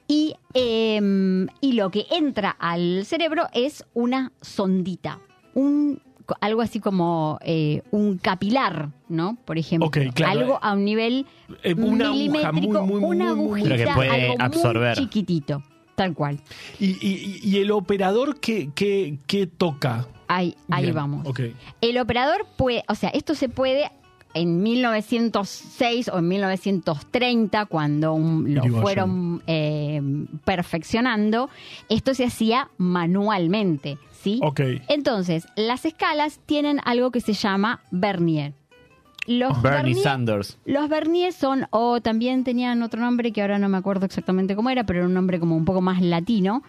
Y, 0.08 0.34
eh, 0.54 1.46
y 1.60 1.72
lo 1.72 1.90
que 1.90 2.06
entra 2.10 2.56
al 2.58 3.04
cerebro 3.04 3.48
es 3.52 3.84
una 3.92 4.32
sondita, 4.40 5.18
un, 5.54 6.00
algo 6.40 6.60
así 6.62 6.80
como 6.80 7.38
eh, 7.42 7.82
un 7.90 8.18
capilar, 8.18 8.90
¿no? 9.08 9.36
Por 9.44 9.58
ejemplo, 9.58 9.88
Ok, 9.88 9.98
claro. 10.14 10.40
algo 10.40 10.58
a 10.62 10.72
un 10.74 10.84
nivel 10.84 11.26
Eh, 11.62 11.74
una 11.74 12.06
aguja 12.06 12.10
muy, 12.10 12.28
milimétrico, 12.28 12.82
muy, 12.82 12.96
una 13.02 13.06
muy, 13.06 13.16
muy- 13.16 13.26
agujita, 13.60 13.68
Pero 13.68 13.88
que 13.88 13.94
puede 13.94 14.10
algo 14.10 14.34
muy 14.36 14.44
absorber. 14.46 14.96
chiquitito, 14.96 15.62
tal 15.94 16.14
cual. 16.14 16.40
¿Y, 16.80 16.86
y, 17.06 17.40
y 17.42 17.58
el 17.58 17.70
operador 17.70 18.40
qué, 18.40 18.70
qué, 18.74 19.18
qué 19.26 19.46
toca? 19.46 20.06
Ahí, 20.28 20.56
ahí 20.70 20.82
Bien, 20.84 20.94
vamos. 20.96 21.26
Ok. 21.26 21.40
El 21.80 21.98
operador 21.98 22.46
puede, 22.56 22.82
o 22.88 22.94
sea, 22.96 23.10
esto 23.10 23.34
se 23.36 23.48
puede 23.48 23.90
en 24.36 24.62
1906 24.62 26.08
o 26.12 26.18
en 26.18 26.28
1930, 26.28 27.66
cuando 27.66 28.12
un- 28.14 28.44
lo 28.54 28.60
Irigoyen. 28.62 28.82
fueron 28.82 29.42
eh, 29.46 30.00
perfeccionando, 30.44 31.48
esto 31.88 32.14
se 32.14 32.24
hacía 32.24 32.68
manualmente, 32.78 33.98
¿sí? 34.12 34.40
Ok. 34.42 34.60
Entonces, 34.88 35.46
las 35.56 35.84
escalas 35.84 36.40
tienen 36.46 36.80
algo 36.84 37.10
que 37.10 37.20
se 37.20 37.32
llama 37.32 37.80
vernier. 37.90 38.52
Los 39.26 39.60
Bernie 39.60 39.94
vernier- 39.94 40.02
Sanders. 40.04 40.58
los 40.64 40.88
verniers 40.88 41.34
son, 41.34 41.66
o 41.70 42.00
también 42.00 42.44
tenían 42.44 42.82
otro 42.82 43.00
nombre 43.00 43.32
que 43.32 43.42
ahora 43.42 43.58
no 43.58 43.68
me 43.68 43.76
acuerdo 43.76 44.06
exactamente 44.06 44.54
cómo 44.54 44.70
era, 44.70 44.84
pero 44.84 45.00
era 45.00 45.08
un 45.08 45.14
nombre 45.14 45.40
como 45.40 45.56
un 45.56 45.64
poco 45.64 45.80
más 45.80 46.00
latino. 46.00 46.62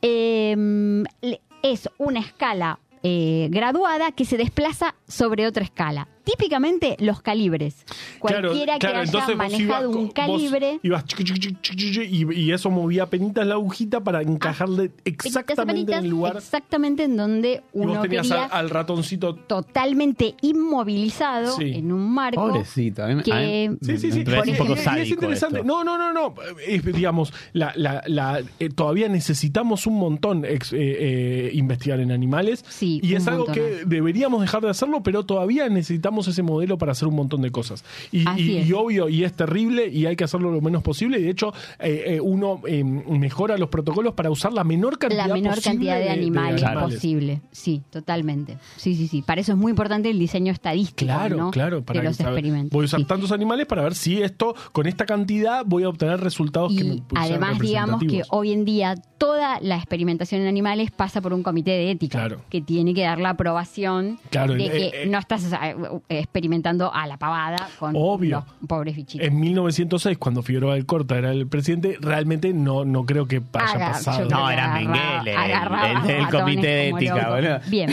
Eh, 0.00 1.04
le- 1.20 1.40
es 1.62 1.88
una 1.98 2.18
escala 2.20 2.80
eh, 3.04 3.48
graduada 3.50 4.12
que 4.12 4.24
se 4.24 4.36
desplaza 4.36 4.94
sobre 5.08 5.46
otra 5.48 5.64
escala. 5.64 6.06
Típicamente 6.24 6.96
los 7.00 7.20
calibres. 7.22 7.84
Cualquiera 8.18 8.78
que 8.78 8.86
haya 8.86 9.34
manejado 9.36 9.90
ibas 9.90 9.96
un 9.96 10.08
calibre. 10.10 10.72
vos 10.74 10.80
ibas 10.82 11.04
chiqui, 11.06 11.24
chiqui, 11.24 11.40
chiqui, 11.40 11.58
chiqui, 11.62 11.92
chiqui, 11.92 12.34
y, 12.34 12.40
y 12.46 12.52
eso 12.52 12.70
movía 12.70 13.06
penitas 13.06 13.46
la 13.46 13.54
agujita 13.54 14.00
para 14.00 14.22
encajarle 14.22 14.90
exactamente 15.04 15.92
en 15.92 16.04
el 16.04 16.10
lugar. 16.10 16.36
Exactamente 16.36 17.04
en 17.04 17.16
donde 17.16 17.62
y 17.74 17.78
vos 17.78 17.86
uno 17.86 18.00
tenías 18.02 18.28
quería, 18.28 18.44
al, 18.44 18.50
al 18.66 18.70
ratoncito. 18.70 19.34
totalmente 19.34 20.34
inmovilizado 20.42 21.56
Sí. 21.56 21.72
en 21.76 21.92
un 21.92 22.12
marco. 22.12 22.40
Pobrecito. 22.48 23.04
A 23.04 23.08
mí, 23.08 23.14
me- 23.16 23.22
que- 23.22 23.32
a 23.32 23.40
mí 23.40 23.76
Sí, 23.82 23.98
sí, 23.98 24.12
sí. 24.12 24.20
un 24.52 24.56
poco 24.58 24.74
es 24.74 25.10
interesante. 25.10 25.58
esto. 25.60 25.66
No, 25.66 25.84
no, 25.84 25.98
no, 25.98 26.12
no. 26.12 26.34
Es, 26.66 26.84
digamos, 26.84 27.32
la, 27.52 27.72
la, 27.76 28.02
la, 28.06 28.40
eh, 28.58 28.68
todavía 28.68 29.08
necesitamos 29.08 29.86
un 29.86 29.98
montón 29.98 30.44
ex- 30.44 30.72
eh, 30.72 30.78
eh, 30.80 31.50
investigar 31.54 32.00
en 32.00 32.12
animales. 32.12 32.64
Sí, 32.68 33.00
y 33.02 33.14
es 33.14 33.26
algo 33.26 33.46
montón 33.46 33.54
que 33.54 33.84
deberíamos 33.86 34.40
dejar 34.40 34.62
de 34.62 34.70
hacerlo, 34.70 35.02
pero 35.02 35.24
todavía 35.24 35.68
necesitamos 35.68 36.11
ese 36.28 36.42
modelo 36.42 36.78
para 36.78 36.92
hacer 36.92 37.08
un 37.08 37.14
montón 37.16 37.42
de 37.42 37.50
cosas. 37.50 37.84
Y, 38.10 38.24
y- 38.40 38.58
y 38.58 38.72
obvio, 38.72 39.08
y 39.08 39.24
es 39.24 39.32
terrible, 39.32 39.88
y 39.88 40.06
hay 40.06 40.16
que 40.16 40.24
hacerlo 40.24 40.50
lo 40.50 40.60
menos 40.60 40.82
posible. 40.82 41.18
Y 41.18 41.22
de 41.24 41.30
hecho, 41.30 41.52
eh, 41.78 42.04
eh, 42.16 42.20
uno 42.20 42.60
eh, 42.66 42.84
mejora 42.84 43.56
los 43.58 43.68
protocolos 43.68 44.14
para 44.14 44.30
usar 44.30 44.52
la 44.52 44.64
menor 44.64 44.98
cantidad 44.98 45.26
la 45.26 45.34
menor 45.34 45.54
posible 45.54 45.70
cantidad 45.70 45.98
de, 45.98 46.10
animales 46.10 46.62
animales. 46.62 46.94
posible. 46.94 47.40
Sí, 47.50 47.82
totalmente. 47.90 48.58
Sí, 48.76 48.94
sí, 48.94 49.08
sí. 49.08 49.22
Para 49.22 49.40
eso 49.40 49.52
es 49.52 49.58
muy 49.58 49.70
importante 49.70 50.10
el 50.10 50.18
diseño 50.18 50.52
estadístico 50.52 51.06
Claro, 51.06 51.36
¿no? 51.36 51.50
claro, 51.50 51.82
para 51.84 52.00
de 52.00 52.06
los 52.08 52.16
saber- 52.16 52.32
experimentos. 52.34 52.70
Voy 52.72 52.84
a 52.84 52.86
usar 52.86 53.00
Sí. 53.00 53.06
tantos 53.06 53.32
animales 53.32 53.66
para 53.66 53.82
ver 53.82 53.94
si 53.94 54.22
esto, 54.22 54.54
con 54.72 54.86
esta 54.86 55.06
cantidad, 55.06 55.64
voy 55.66 55.84
a 55.84 55.88
obtener 55.88 56.20
resultados 56.20 56.72
que 56.76 56.84
me 56.84 56.94
Y 56.96 57.02
además, 57.14 57.58
digamos 57.58 58.02
que 58.02 58.22
hoy 58.30 58.52
en 58.52 58.64
día 58.64 58.94
toda 59.22 59.60
la 59.60 59.76
experimentación 59.76 60.40
en 60.40 60.48
animales 60.48 60.90
pasa 60.90 61.20
por 61.20 61.32
un 61.32 61.44
comité 61.44 61.70
de 61.70 61.92
ética 61.92 62.18
Claro. 62.18 62.42
que 62.50 62.60
tiene 62.60 62.92
que 62.92 63.02
dar 63.02 63.20
la 63.20 63.30
aprobación 63.30 64.18
Claro, 64.30 64.54
de 64.54 64.66
eh, 64.66 64.70
que 64.90 65.02
eh, 65.02 65.06
no 65.06 65.16
estás 65.18 65.44
eh, 65.52 65.76
experimentando 66.08 66.92
a 66.92 67.06
la 67.06 67.18
pavada 67.18 67.68
con 67.78 67.94
Obvio. 67.96 68.44
los 68.60 68.68
pobres 68.68 68.96
bichitos. 68.96 69.24
En 69.24 69.38
1906, 69.38 70.18
cuando 70.18 70.42
Figueroa 70.42 70.74
del 70.74 70.86
Corta 70.86 71.18
era 71.18 71.30
el 71.30 71.46
presidente, 71.46 71.98
realmente 72.00 72.52
no, 72.52 72.84
no 72.84 73.06
creo 73.06 73.26
que 73.28 73.36
haya 73.52 73.92
pasado. 73.92 74.28
No, 74.28 74.50
era 74.50 74.74
Mengele, 74.74 75.34
el- 75.34 76.10
el 76.22 76.28
comité 76.28 76.66
de 76.66 76.88
ética, 76.88 77.28
boludo. 77.30 77.60
Bien. 77.68 77.90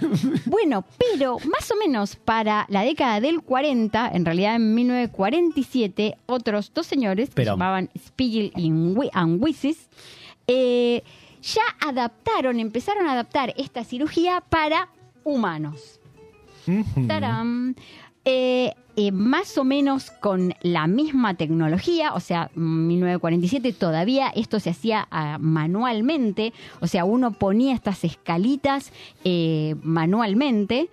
bueno, 0.46 0.84
pero 0.98 1.36
más 1.52 1.70
o 1.70 1.74
menos 1.76 2.16
para 2.16 2.64
la 2.70 2.82
década 2.82 3.20
del 3.20 3.42
40, 3.42 4.10
en 4.14 4.24
realidad 4.24 4.56
en 4.56 4.74
1947, 4.74 6.16
otros 6.26 6.72
dos 6.74 6.86
señores 6.86 7.28
que 7.30 7.42
se 7.44 7.50
llamaban 7.50 7.90
Spiegel 7.98 8.52
y 8.56 8.70
Wi- 8.72 9.10
and 9.12 9.42
Wissis, 9.42 9.88
eh, 10.52 11.02
ya 11.42 11.62
adaptaron, 11.86 12.58
empezaron 12.58 13.06
a 13.06 13.12
adaptar 13.12 13.54
esta 13.56 13.84
cirugía 13.84 14.42
para 14.48 14.88
humanos. 15.24 16.00
¡Tarán! 17.06 17.76
Eh, 18.24 18.72
eh, 18.96 19.12
más 19.12 19.56
o 19.56 19.64
menos 19.64 20.10
con 20.10 20.52
la 20.60 20.86
misma 20.86 21.34
tecnología, 21.34 22.12
o 22.12 22.20
sea, 22.20 22.50
1947 22.54 23.72
todavía 23.72 24.28
esto 24.28 24.60
se 24.60 24.70
hacía 24.70 25.08
ah, 25.10 25.38
manualmente, 25.40 26.52
o 26.80 26.86
sea, 26.86 27.04
uno 27.06 27.32
ponía 27.32 27.72
estas 27.74 28.04
escalitas 28.04 28.92
eh, 29.24 29.74
manualmente. 29.82 30.90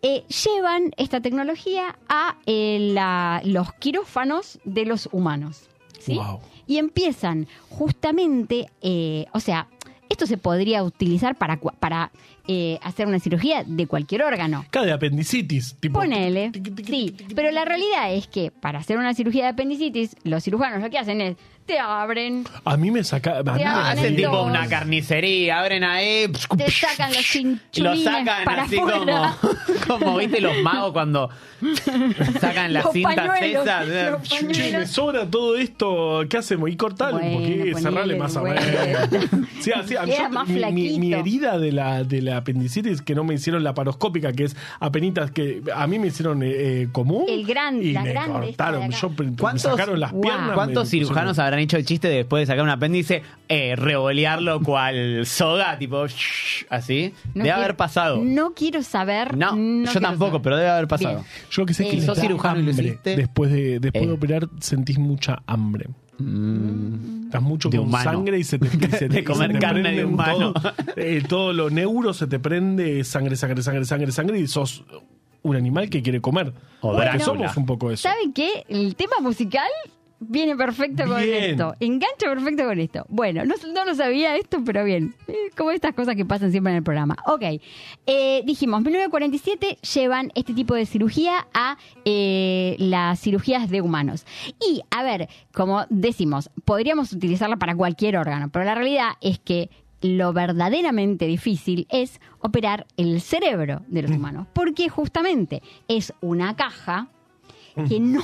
eh, 0.00 0.22
llevan 0.44 0.92
esta 0.96 1.20
tecnología 1.20 1.98
a 2.08 2.36
la- 2.46 3.42
los 3.44 3.72
quirófanos 3.80 4.60
de 4.64 4.84
los 4.84 5.08
humanos. 5.10 5.68
¿sí? 5.98 6.14
Wow. 6.14 6.38
Y 6.68 6.78
empiezan 6.78 7.48
justamente, 7.70 8.70
eh, 8.82 9.26
o 9.32 9.40
sea, 9.40 9.66
esto 10.10 10.26
se 10.26 10.36
podría 10.38 10.82
utilizar 10.82 11.34
para, 11.36 11.58
para 11.78 12.10
eh, 12.46 12.78
hacer 12.82 13.06
una 13.06 13.18
cirugía 13.20 13.62
de 13.66 13.86
cualquier 13.86 14.22
órgano. 14.22 14.64
Cada 14.70 14.86
de 14.86 14.92
apendicitis. 14.92 15.76
Tipo, 15.80 16.00
Ponele. 16.00 16.50
Sí, 16.86 17.14
pero 17.34 17.50
la 17.50 17.64
realidad 17.64 18.12
es 18.12 18.26
que 18.26 18.50
para 18.50 18.78
hacer 18.78 18.96
una 18.98 19.12
cirugía 19.14 19.44
de 19.44 19.50
apendicitis, 19.50 20.16
los 20.24 20.42
cirujanos 20.44 20.80
lo 20.82 20.88
que 20.90 20.98
hacen 20.98 21.20
es 21.20 21.36
te 21.66 21.78
abren, 21.78 22.46
A 22.64 22.78
mí 22.78 22.90
me 22.90 23.04
saca. 23.04 23.40
a 23.40 23.42
mí 23.42 23.50
me- 23.58 23.64
Hacen 23.66 24.16
tipo 24.16 24.30
dos. 24.34 24.46
una 24.46 24.66
carnicería, 24.68 25.60
abren 25.60 25.84
ahí. 25.84 26.26
te 26.56 26.70
sacan 26.70 27.10
los 27.10 27.18
Lo 27.18 27.22
chinchulines 27.24 28.04
sacan 28.04 28.44
para 28.46 28.62
así 28.62 28.76
como, 28.76 28.96
como, 29.86 30.16
viste, 30.16 30.40
los 30.40 30.56
magos 30.62 30.92
cuando 30.94 31.28
sacan 32.40 32.72
las 32.72 32.84
Los 32.84 32.94
cintas 32.94 33.16
pañuelos, 33.16 33.64
esas. 33.66 34.22
Che, 34.22 34.78
me 34.78 34.86
sobra 34.86 35.26
todo 35.28 35.56
esto. 35.58 36.22
¿Qué 36.30 36.38
hacemos? 36.38 36.70
Y 36.70 36.76
cortalo 36.78 37.18
Bueno, 37.18 37.36
un 37.36 37.42
poquito, 37.42 37.58
ponele, 37.64 37.80
cerrale 37.82 38.16
más 38.16 38.36
a. 38.38 38.42
Sí, 39.60 39.70
así, 39.72 39.96
a- 39.98 40.06
yo- 40.06 40.28
más 40.30 40.48
mi, 40.48 40.98
mi- 40.98 41.12
herida 41.14 41.58
de 41.58 41.72
la, 41.72 42.04
de 42.04 42.22
la 42.22 42.38
apendicitis 42.38 43.02
que 43.02 43.14
no 43.14 43.24
me 43.24 43.34
hicieron 43.34 43.62
la 43.64 43.74
paroscópica, 43.74 44.32
que 44.32 44.44
es 44.44 44.56
apenitas 44.80 45.30
que 45.30 45.62
a 45.74 45.86
mí 45.86 45.98
me 45.98 46.08
hicieron 46.08 46.42
eh, 46.42 46.48
eh, 46.82 46.88
común. 46.92 47.24
El 47.28 47.44
gran- 47.46 47.82
y 47.82 47.92
la 47.92 48.02
me 48.02 48.10
grande 48.10 48.32
cortaron. 48.48 48.90
Yo, 48.90 49.10
me 49.10 49.36
¿Cuántos- 49.36 49.62
sacaron 49.62 50.00
las 50.00 50.12
Wow. 50.12 50.20
piernas. 50.20 50.50
¿Cuántos 50.54 50.84
me 50.84 50.90
cirujanos 50.90 51.30
pusieron- 51.32 51.46
habrán 51.46 51.60
hecho 51.60 51.76
el 51.76 51.84
chiste 51.84 52.08
de 52.08 52.16
después 52.16 52.42
de 52.42 52.46
sacar 52.46 52.64
un 52.64 52.70
apéndice, 52.70 53.22
eh, 53.48 53.74
revolearlo 53.76 54.60
cual 54.62 55.24
soga, 55.26 55.78
tipo 55.78 56.06
shh, 56.06 56.64
así? 56.70 57.12
No 57.26 57.30
debe 57.34 57.42
quiero- 57.44 57.56
haber 57.58 57.76
pasado. 57.76 58.20
No 58.22 58.54
quiero 58.54 58.82
saber. 58.82 59.36
No, 59.36 59.56
yo 59.84 60.00
tampoco, 60.00 60.30
saber. 60.32 60.42
pero 60.42 60.56
debe 60.56 60.70
haber 60.70 60.88
pasado. 60.88 61.14
Bien. 61.16 61.26
Yo 61.50 61.62
lo 61.62 61.66
que 61.66 61.74
sé 61.74 61.82
es 61.84 61.88
que 61.90 61.96
Eh, 61.96 62.00
les 62.00 62.06
¿Sos 62.06 62.16
da 62.16 62.22
cirujano 62.22 62.60
y 62.60 62.62
lo 62.64 62.70
hambre. 62.70 62.86
hiciste? 62.88 63.16
Después, 63.16 63.50
de, 63.52 63.80
después 63.80 64.04
de 64.06 64.10
Eh. 64.10 64.14
operar 64.14 64.48
sentís 64.60 64.98
mucha 64.98 65.42
hambre. 65.46 65.86
Mm. 66.18 67.24
Estás 67.26 67.42
mucho 67.42 67.68
De 67.68 67.78
con 67.78 67.86
humano. 67.88 68.10
sangre 68.10 68.38
y 68.38 68.44
se 68.44 68.58
te, 68.58 68.66
y 68.66 68.70
se 68.70 68.78
te- 68.98 69.08
De 69.08 69.24
comer 69.24 69.48
se 69.48 69.54
te 69.54 69.60
carne 69.60 69.92
de 69.92 70.04
humano. 70.04 70.52
Todo, 70.54 70.72
eh, 70.96 71.22
todo 71.28 71.52
lo 71.52 71.70
neuro 71.70 72.12
se 72.14 72.26
te 72.26 72.38
prende 72.38 73.04
sangre, 73.04 73.36
sangre, 73.36 73.62
sangre, 73.62 73.84
sangre, 73.84 74.12
sangre 74.12 74.38
y 74.40 74.46
sos 74.46 74.84
un 75.42 75.56
animal 75.56 75.88
que 75.90 76.02
quiere 76.02 76.20
comer. 76.20 76.52
O 76.80 76.94
Drácula. 76.94 77.24
somos 77.24 77.56
un 77.56 77.66
poco 77.66 77.90
eso. 77.90 78.02
¿Saben 78.08 78.32
qué? 78.32 78.64
El 78.68 78.94
tema 78.96 79.16
musical 79.20 79.68
viene 80.20 80.56
perfecto 80.56 81.04
con 81.06 81.22
Bien. 81.22 81.44
esto. 81.50 81.74
Engancha 81.80 82.26
perfecto 82.26 82.64
con 82.64 82.78
esto. 82.80 83.06
Bueno, 83.08 83.44
no, 83.44 83.54
no 83.72 83.84
lo 83.84 83.94
sabía 83.94 84.36
esto, 84.36 84.58
pero 84.64 84.84
bien. 84.84 85.14
Eh, 85.28 85.50
Como 85.56 85.70
estas 85.70 85.94
cosas 85.94 86.16
que 86.16 86.24
pasan 86.24 86.50
siempre 86.50 86.72
en 86.72 86.78
el 86.78 86.82
programa. 86.82 87.16
Ok. 87.26 87.42
Eh, 88.06 88.42
dijimos, 88.44 88.82
1947 88.82 89.78
llevan 89.94 90.30
este 90.34 90.54
tipo 90.54 90.74
de 90.74 90.86
cirugía 90.86 91.46
a 91.54 91.76
eh, 92.04 92.76
las 92.78 93.20
cirugías 93.20 93.68
de 93.70 93.80
humanos. 93.80 94.26
Y, 94.60 94.82
a 94.90 95.02
ver, 95.02 95.28
como 95.52 95.84
decimos, 95.90 96.50
podríamos 96.64 97.12
utilizarla 97.12 97.56
para 97.56 97.74
cualquier 97.76 98.16
órgano, 98.16 98.48
pero 98.50 98.64
la 98.64 98.74
realidad 98.74 99.10
es 99.20 99.38
que 99.38 99.70
lo 100.00 100.32
verdaderamente 100.32 101.26
difícil 101.26 101.86
es 101.90 102.20
operar 102.38 102.86
el 102.96 103.20
cerebro 103.20 103.82
de 103.88 104.02
Mm. 104.02 104.06
los 104.06 104.16
humanos, 104.16 104.46
porque 104.52 104.88
justamente 104.88 105.60
es 105.88 106.12
una 106.20 106.54
caja 106.54 107.08
que 107.88 108.00
no, 108.00 108.22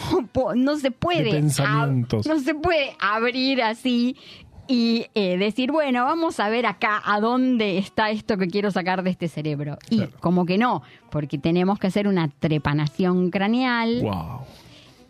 no 0.54 0.76
se 0.76 0.90
puede 0.90 1.30
no 2.26 2.38
se 2.40 2.54
puede 2.54 2.96
abrir 2.98 3.62
así 3.62 4.16
y 4.66 5.06
eh, 5.14 5.36
decir 5.36 5.70
bueno 5.72 6.04
vamos 6.04 6.40
a 6.40 6.48
ver 6.48 6.64
acá 6.66 7.02
a 7.04 7.20
dónde 7.20 7.76
está 7.78 8.10
esto 8.10 8.38
que 8.38 8.46
quiero 8.48 8.70
sacar 8.70 9.02
de 9.02 9.10
este 9.10 9.28
cerebro 9.28 9.76
y 9.90 10.04
como 10.20 10.46
que 10.46 10.56
no 10.58 10.82
porque 11.10 11.36
tenemos 11.38 11.78
que 11.78 11.88
hacer 11.88 12.08
una 12.08 12.28
trepanación 12.28 13.30
craneal 13.30 14.00
Wow. 14.02 14.40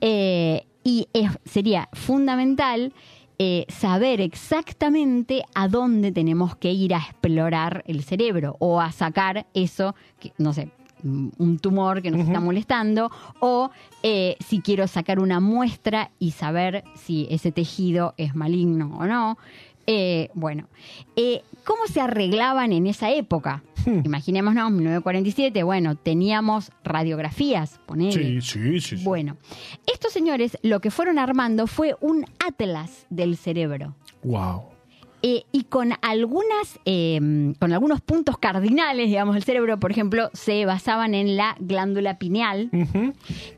eh, 0.00 0.66
y 0.82 1.06
es- 1.12 1.38
sería 1.44 1.88
fundamental 1.92 2.92
eh, 3.38 3.64
saber 3.68 4.20
exactamente 4.20 5.42
a 5.54 5.66
dónde 5.68 6.12
tenemos 6.12 6.56
que 6.56 6.72
ir 6.72 6.94
a 6.94 6.98
explorar 6.98 7.82
el 7.86 8.04
cerebro 8.04 8.56
o 8.60 8.80
a 8.80 8.92
sacar 8.92 9.46
eso, 9.54 9.94
que, 10.20 10.32
no 10.38 10.52
sé, 10.52 10.70
un 11.04 11.58
tumor 11.60 12.02
que 12.02 12.10
nos 12.10 12.20
está 12.20 12.40
molestando 12.40 13.10
o 13.40 13.70
eh, 14.02 14.36
si 14.44 14.60
quiero 14.60 14.86
sacar 14.88 15.18
una 15.18 15.38
muestra 15.40 16.10
y 16.18 16.32
saber 16.32 16.84
si 16.94 17.26
ese 17.30 17.52
tejido 17.52 18.14
es 18.16 18.34
maligno 18.34 18.96
o 18.98 19.06
no. 19.06 19.38
Eh, 19.86 20.30
bueno, 20.32 20.66
eh, 21.14 21.42
¿cómo 21.64 21.86
se 21.86 22.00
arreglaban 22.00 22.72
en 22.72 22.86
esa 22.86 23.10
época? 23.10 23.62
Imaginémonos, 23.86 24.70
1947, 24.70 25.62
bueno, 25.62 25.94
teníamos 25.94 26.72
radiografías, 26.82 27.78
ponele. 27.84 28.40
Sí, 28.40 28.40
sí, 28.40 28.80
sí. 28.80 28.96
sí. 28.96 29.04
Bueno, 29.04 29.36
estos 29.86 30.12
señores 30.12 30.56
lo 30.62 30.80
que 30.80 30.90
fueron 30.90 31.18
armando 31.18 31.66
fue 31.66 31.96
un 32.00 32.24
atlas 32.46 33.06
del 33.10 33.36
cerebro. 33.36 33.94
Wow. 34.22 34.73
Eh, 35.26 35.44
y 35.52 35.64
con 35.64 35.92
algunas, 36.02 36.78
eh, 36.84 37.18
con 37.58 37.72
algunos 37.72 38.02
puntos 38.02 38.36
cardinales, 38.36 39.06
digamos, 39.06 39.32
del 39.34 39.42
cerebro, 39.44 39.80
por 39.80 39.90
ejemplo, 39.90 40.28
se 40.34 40.66
basaban 40.66 41.14
en 41.14 41.38
la 41.38 41.56
glándula 41.60 42.18
pineal. 42.18 42.68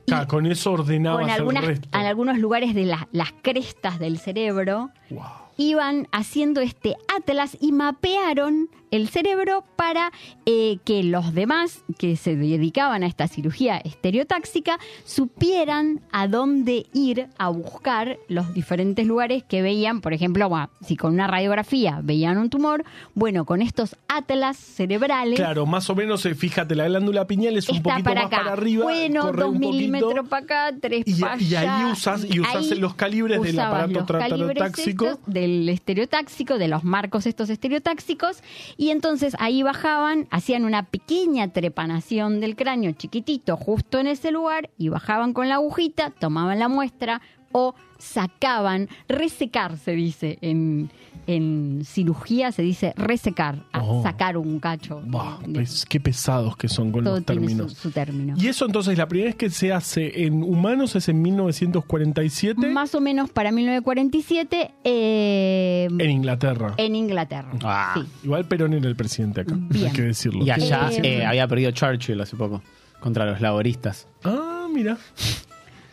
Claro, 0.06 0.28
con 0.28 0.46
eso 0.46 0.70
ordenabas 0.72 1.22
con 1.22 1.28
el 1.30 1.34
algunas, 1.34 1.64
resto. 1.64 1.88
en 1.92 2.06
algunos 2.06 2.38
lugares 2.38 2.72
de 2.72 2.84
la- 2.84 3.08
las 3.10 3.32
crestas 3.42 3.98
del 3.98 4.18
cerebro, 4.18 4.90
Wow. 5.10 5.22
iban 5.56 6.06
haciendo 6.12 6.60
este 6.60 6.94
atlas 7.16 7.56
y 7.60 7.72
mapearon 7.72 8.68
el 8.90 9.08
cerebro 9.08 9.64
para 9.76 10.12
eh, 10.44 10.78
que 10.84 11.02
los 11.02 11.34
demás 11.34 11.84
que 11.98 12.16
se 12.16 12.36
dedicaban 12.36 13.02
a 13.02 13.06
esta 13.06 13.28
cirugía 13.28 13.78
estereotáxica 13.78 14.78
supieran 15.04 16.00
a 16.12 16.28
dónde 16.28 16.86
ir 16.92 17.28
a 17.38 17.48
buscar 17.48 18.18
los 18.28 18.54
diferentes 18.54 19.06
lugares 19.06 19.44
que 19.44 19.62
veían, 19.62 20.00
por 20.00 20.12
ejemplo, 20.12 20.48
bueno, 20.48 20.70
si 20.80 20.96
con 20.96 21.14
una 21.14 21.26
radiografía 21.26 22.00
veían 22.02 22.38
un 22.38 22.50
tumor, 22.50 22.84
bueno, 23.14 23.44
con 23.44 23.62
estos 23.62 23.96
atlas 24.08 24.56
cerebrales. 24.56 25.38
Claro, 25.38 25.66
más 25.66 25.88
o 25.90 25.94
menos, 25.94 26.24
eh, 26.26 26.34
fíjate, 26.34 26.74
la 26.74 26.86
glándula 26.86 27.26
pineal 27.26 27.56
es 27.56 27.68
un 27.68 27.82
poquito 27.82 28.04
para 28.04 28.22
más 28.22 28.32
acá. 28.32 28.36
para 28.38 28.52
arriba. 28.52 28.84
bueno, 28.84 29.32
dos 29.32 29.54
milímetros 29.54 30.28
para 30.28 30.44
acá, 30.44 30.78
tres 30.80 31.02
y, 31.06 31.20
para 31.20 31.40
y 31.40 31.54
ahí 31.54 31.66
allá. 31.66 31.92
usas, 31.92 32.24
y 32.24 32.40
ahí 32.44 32.74
los 32.76 32.94
calibres 32.94 33.40
del 33.42 33.58
aparato 33.58 33.92
los 33.92 34.06
calibres 34.06 34.78
estos 34.78 35.18
del 35.26 35.68
estereotáxico, 35.68 36.58
de 36.58 36.68
los 36.68 36.84
marcos 36.84 37.26
estos 37.26 37.50
estereotáxicos, 37.50 38.42
y 38.76 38.90
entonces 38.90 39.34
ahí 39.38 39.62
bajaban, 39.62 40.26
hacían 40.30 40.64
una 40.64 40.84
pequeña 40.84 41.52
trepanación 41.52 42.40
del 42.40 42.56
cráneo 42.56 42.92
chiquitito 42.92 43.56
justo 43.56 43.98
en 43.98 44.06
ese 44.06 44.30
lugar 44.30 44.70
y 44.76 44.88
bajaban 44.88 45.32
con 45.32 45.48
la 45.48 45.56
agujita, 45.56 46.10
tomaban 46.10 46.58
la 46.58 46.68
muestra 46.68 47.22
o 47.58 47.74
sacaban, 47.98 48.86
resecar 49.08 49.78
se 49.78 49.92
dice 49.92 50.36
en, 50.42 50.90
en 51.26 51.80
cirugía, 51.86 52.52
se 52.52 52.60
dice 52.60 52.92
resecar, 52.98 53.64
a 53.72 53.82
Oh. 53.82 54.02
sacar 54.02 54.36
un 54.36 54.60
cacho. 54.60 55.00
De- 55.00 55.54
pues, 55.54 55.86
qué 55.88 55.98
pesados 55.98 56.54
que 56.58 56.68
son 56.68 56.92
con 56.92 57.04
todo 57.04 57.14
los 57.16 57.24
tiene 57.24 57.40
su, 57.40 57.46
términos. 57.46 57.72
su 57.72 57.90
término. 57.90 58.34
Y 58.36 58.48
eso 58.48 58.66
entonces, 58.66 58.98
la 58.98 59.08
primera 59.08 59.28
vez 59.30 59.36
que 59.36 59.48
se 59.48 59.72
hace 59.72 60.26
en 60.26 60.42
humanos 60.42 60.94
es 60.96 61.08
en 61.08 61.22
1947 61.22 62.66
Más 62.68 62.94
o 62.94 63.00
menos 63.00 63.30
para 63.30 63.50
1947 63.52 64.72
eh, 64.84 65.88
en 65.98 66.10
Inglaterra. 66.10 66.74
en 66.76 66.94
Inglaterra. 66.94 67.50
Ah. 67.62 67.94
Sí. 67.96 68.06
Igual 68.24 68.44
Perón 68.46 68.74
era 68.74 68.86
el 68.88 68.96
presidente 68.96 69.40
acá, 69.40 69.54
Bien. 69.56 69.86
hay 69.86 69.92
que 69.92 70.02
decirlo. 70.02 70.44
Y 70.44 70.50
allá 70.50 70.90
Eh, 70.92 71.00
eh, 71.20 71.24
había 71.24 71.48
perdido 71.48 71.70
Churchill 71.70 72.20
hace 72.20 72.36
poco 72.36 72.62
contra 73.00 73.24
los 73.24 73.40
laboristas. 73.40 74.06
Ah, 74.24 74.66
mira. 74.70 74.98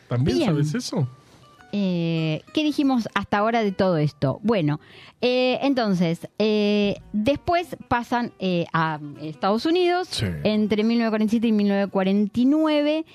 ¿También 0.09 0.37
Bien. 0.37 0.49
sabes 0.49 0.73
eso? 0.75 1.07
Eh, 1.75 2.43
¿Qué 2.53 2.63
dijimos 2.63 3.09
hasta 3.15 3.39
ahora 3.39 3.63
de 3.63 3.71
todo 3.71 3.97
esto? 3.97 4.39
Bueno, 4.43 4.79
eh, 5.21 5.57
entonces, 5.63 6.27
eh, 6.37 6.97
después 7.13 7.75
pasan 7.87 8.31
a 8.73 8.99
Estados 9.21 9.65
Unidos 9.65 10.07
Sí. 10.11 10.25
entre 10.43 10.83
1947 10.83 11.47
y 11.47 11.51
1949 11.51 13.05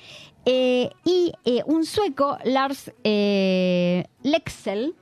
eh, 0.45 0.91
y 1.05 1.33
un 1.67 1.85
sueco, 1.85 2.37
Lars 2.45 2.91
Lexel, 4.23 4.95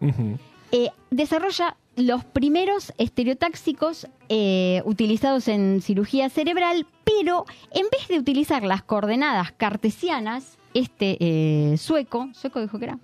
desarrolla 1.11 1.77
los 1.97 2.25
primeros 2.25 2.93
estereotáxicos 2.99 4.07
eh, 4.29 4.83
utilizados 4.85 5.49
en 5.49 5.81
cirugía 5.81 6.29
cerebral, 6.29 6.87
pero 7.05 7.47
en 7.71 7.87
vez 7.91 8.07
de 8.09 8.19
utilizar 8.19 8.63
las 8.65 8.83
coordenadas 8.83 9.53
cartesianas, 9.53 10.59
este 10.75 11.17
eh, 11.21 11.79
sueco, 11.79 12.29
sueco 12.35 12.61
dijo 12.61 12.79
que 12.79 12.85
era, 12.87 12.99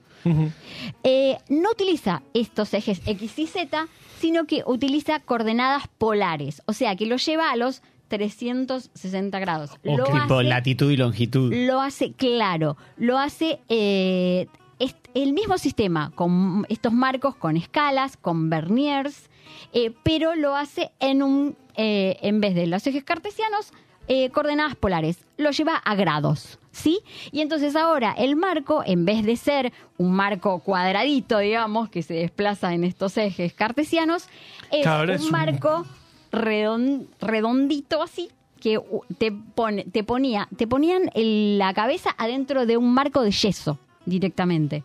Eh, 1.05 1.37
no 1.49 1.71
utiliza 1.71 2.23
estos 2.35 2.73
ejes 2.75 3.01
X 3.07 3.39
y 3.39 3.47
Z, 3.47 3.89
sino 4.21 4.47
que 4.47 4.63
utiliza 4.67 5.21
coordenadas 5.21 5.89
polares, 5.99 6.63
o 6.67 6.73
sea 6.73 6.95
que 6.97 7.07
lo 7.07 7.17
lleva 7.17 7.51
a 7.51 7.57
los 7.57 7.83
360 8.09 9.39
grados. 9.41 9.71
Ok. 9.73 9.79
Lo 9.99 10.05
tipo 10.05 10.35
hace- 10.35 10.45
latitud 10.45 10.91
y 10.91 10.97
longitud. 10.97 11.53
lo 11.55 11.81
hace 11.81 12.13
claro, 12.13 12.77
lo 12.97 13.19
hace 13.19 13.61
eh, 13.69 14.47
es- 14.79 14.97
el 15.15 15.33
mismo 15.33 15.59
sistema, 15.59 16.13
con 16.15 16.67
estos 16.69 16.93
marcos, 16.93 17.35
con 17.37 17.57
escalas, 17.57 18.17
con 18.17 18.51
verniers, 18.51 19.29
eh, 19.73 19.93
pero 20.03 20.35
lo 20.35 20.55
hace 20.57 20.91
en 21.01 21.23
un, 21.23 21.57
eh, 21.77 22.17
en 22.23 22.41
vez 22.41 22.55
de 22.55 22.67
los 22.67 22.87
ejes 22.87 23.03
cartesianos, 23.05 23.73
eh, 24.09 24.31
coordenadas 24.31 24.77
polares, 24.77 25.19
lo 25.37 25.51
lleva 25.51 25.77
a 25.77 25.95
grados. 25.95 26.59
¿Sí? 26.73 27.01
Y 27.33 27.43
entonces 27.43 27.77
ahora 27.77 28.15
el 28.17 28.35
marco, 28.35 28.83
en 28.87 29.05
vez 29.05 29.25
de 29.27 29.37
ser 29.37 29.73
un 29.99 30.13
marco 30.15 30.61
cuadradito, 30.61 31.39
digamos, 31.39 31.91
que 31.91 32.03
se 32.03 32.15
desplaza 32.15 32.73
en 32.73 32.85
estos 32.85 33.17
ejes 33.19 33.53
cartesianos, 33.53 34.27
es 34.71 34.83
Claro, 34.83 35.13
un 35.15 35.31
marco 35.31 35.85
redon- 36.33 37.07
redondito 37.21 38.03
así 38.03 38.31
que 38.61 38.81
te 39.19 39.33
pone, 39.33 39.85
te 39.85 40.03
ponía, 40.05 40.49
te 40.57 40.67
ponían 40.67 41.11
el- 41.15 41.59
la 41.59 41.75
cabeza 41.75 42.15
adentro 42.17 42.65
de 42.65 42.77
un 42.79 42.95
marco 42.95 43.21
de 43.23 43.33
yeso 43.33 43.79
directamente. 44.07 44.83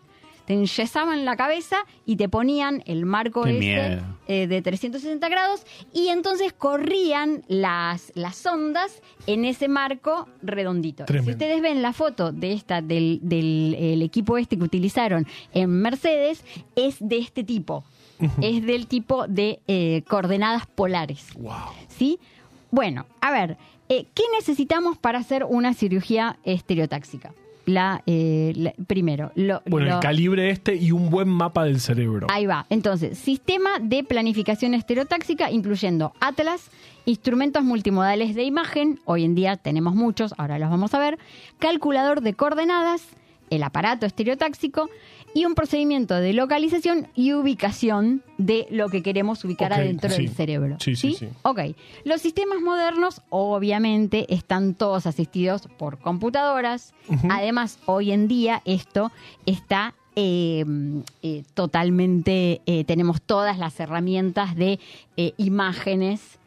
Te 0.48 0.54
enyesaban 0.54 1.26
la 1.26 1.36
cabeza 1.36 1.76
y 2.06 2.16
te 2.16 2.30
ponían 2.30 2.82
el 2.86 3.04
marco 3.04 3.44
miedo. 3.44 4.02
eh, 4.28 4.46
de 4.46 4.62
360 4.62 5.28
grados 5.28 5.66
y 5.92 6.08
entonces 6.08 6.54
corrían 6.54 7.42
las, 7.48 8.12
las 8.14 8.46
ondas 8.46 9.02
en 9.26 9.44
ese 9.44 9.68
marco 9.68 10.26
redondito. 10.40 11.04
Tremendo. 11.04 11.26
Si 11.30 11.32
ustedes 11.32 11.60
ven 11.60 11.82
la 11.82 11.92
foto 11.92 12.32
de 12.32 12.54
esta 12.54 12.80
del, 12.80 13.20
del 13.22 13.76
el 13.78 14.00
equipo 14.00 14.38
este 14.38 14.56
que 14.56 14.64
utilizaron 14.64 15.26
en 15.52 15.68
Mercedes, 15.68 16.42
es 16.76 16.96
de 16.98 17.18
este 17.18 17.44
tipo. 17.44 17.84
Es 18.40 18.64
del 18.64 18.86
tipo 18.86 19.28
de 19.28 19.60
eh, 19.68 20.02
coordenadas 20.08 20.66
polares. 20.66 21.26
Wow. 21.36 21.52
¿Sí? 21.88 22.18
Bueno, 22.70 23.04
a 23.20 23.30
ver, 23.32 23.58
eh, 23.90 24.06
¿qué 24.14 24.22
necesitamos 24.34 24.96
para 24.96 25.18
hacer 25.18 25.44
una 25.44 25.74
cirugía 25.74 26.38
estereotáxica? 26.42 27.34
La, 27.68 28.02
eh, 28.06 28.52
la- 28.56 28.72
primero, 28.86 29.30
lo, 29.34 29.62
Bueno, 29.66 29.88
lo- 29.88 29.94
el 29.96 30.00
calibre 30.00 30.50
este 30.50 30.74
y 30.74 30.90
un 30.92 31.10
buen 31.10 31.28
mapa 31.28 31.64
del 31.64 31.80
cerebro. 31.80 32.26
Ahí 32.30 32.46
va. 32.46 32.66
Entonces, 32.70 33.18
sistema 33.18 33.78
de 33.80 34.04
planificación 34.04 34.74
estereotáxica 34.74 35.50
incluyendo 35.50 36.12
Atlas, 36.20 36.70
instrumentos 37.04 37.62
multimodales 37.64 38.34
de 38.34 38.44
imagen, 38.44 39.00
hoy 39.04 39.24
en 39.24 39.34
día 39.34 39.56
tenemos 39.56 39.94
muchos, 39.94 40.34
ahora 40.38 40.58
los 40.58 40.70
vamos 40.70 40.94
a 40.94 40.98
ver, 40.98 41.18
calculador 41.58 42.20
de 42.22 42.34
coordenadas, 42.34 43.02
el 43.50 43.62
aparato 43.62 44.04
estereotáxico 44.06 44.88
y 45.34 45.44
un 45.44 45.54
procedimiento 45.54 46.14
de 46.14 46.32
localización 46.32 47.08
y 47.14 47.32
ubicación 47.32 48.22
de 48.38 48.66
lo 48.70 48.88
que 48.88 49.02
queremos 49.02 49.44
ubicar 49.44 49.72
adentro 49.72 50.10
sí. 50.10 50.22
del 50.26 50.34
cerebro. 50.34 50.76
Sí, 50.80 50.96
sí, 50.96 51.14
sí. 51.14 51.28
Ok. 51.42 51.60
Los 52.04 52.20
sistemas 52.22 52.60
modernos, 52.60 53.22
obviamente, 53.30 54.32
están 54.34 54.74
todos 54.74 55.06
asistidos 55.06 55.68
por 55.78 55.98
computadoras. 55.98 56.94
Además, 57.28 57.78
hoy 57.86 58.10
en 58.12 58.26
día 58.28 58.62
esto 58.64 59.12
está 59.46 59.94
eh, 60.16 60.64
eh, 61.22 61.44
totalmente, 61.54 62.60
eh, 62.66 62.84
tenemos 62.84 63.22
todas 63.22 63.58
las 63.58 63.78
herramientas 63.78 64.56
de 64.56 64.80
eh, 65.16 65.32
imágenes 65.36 66.38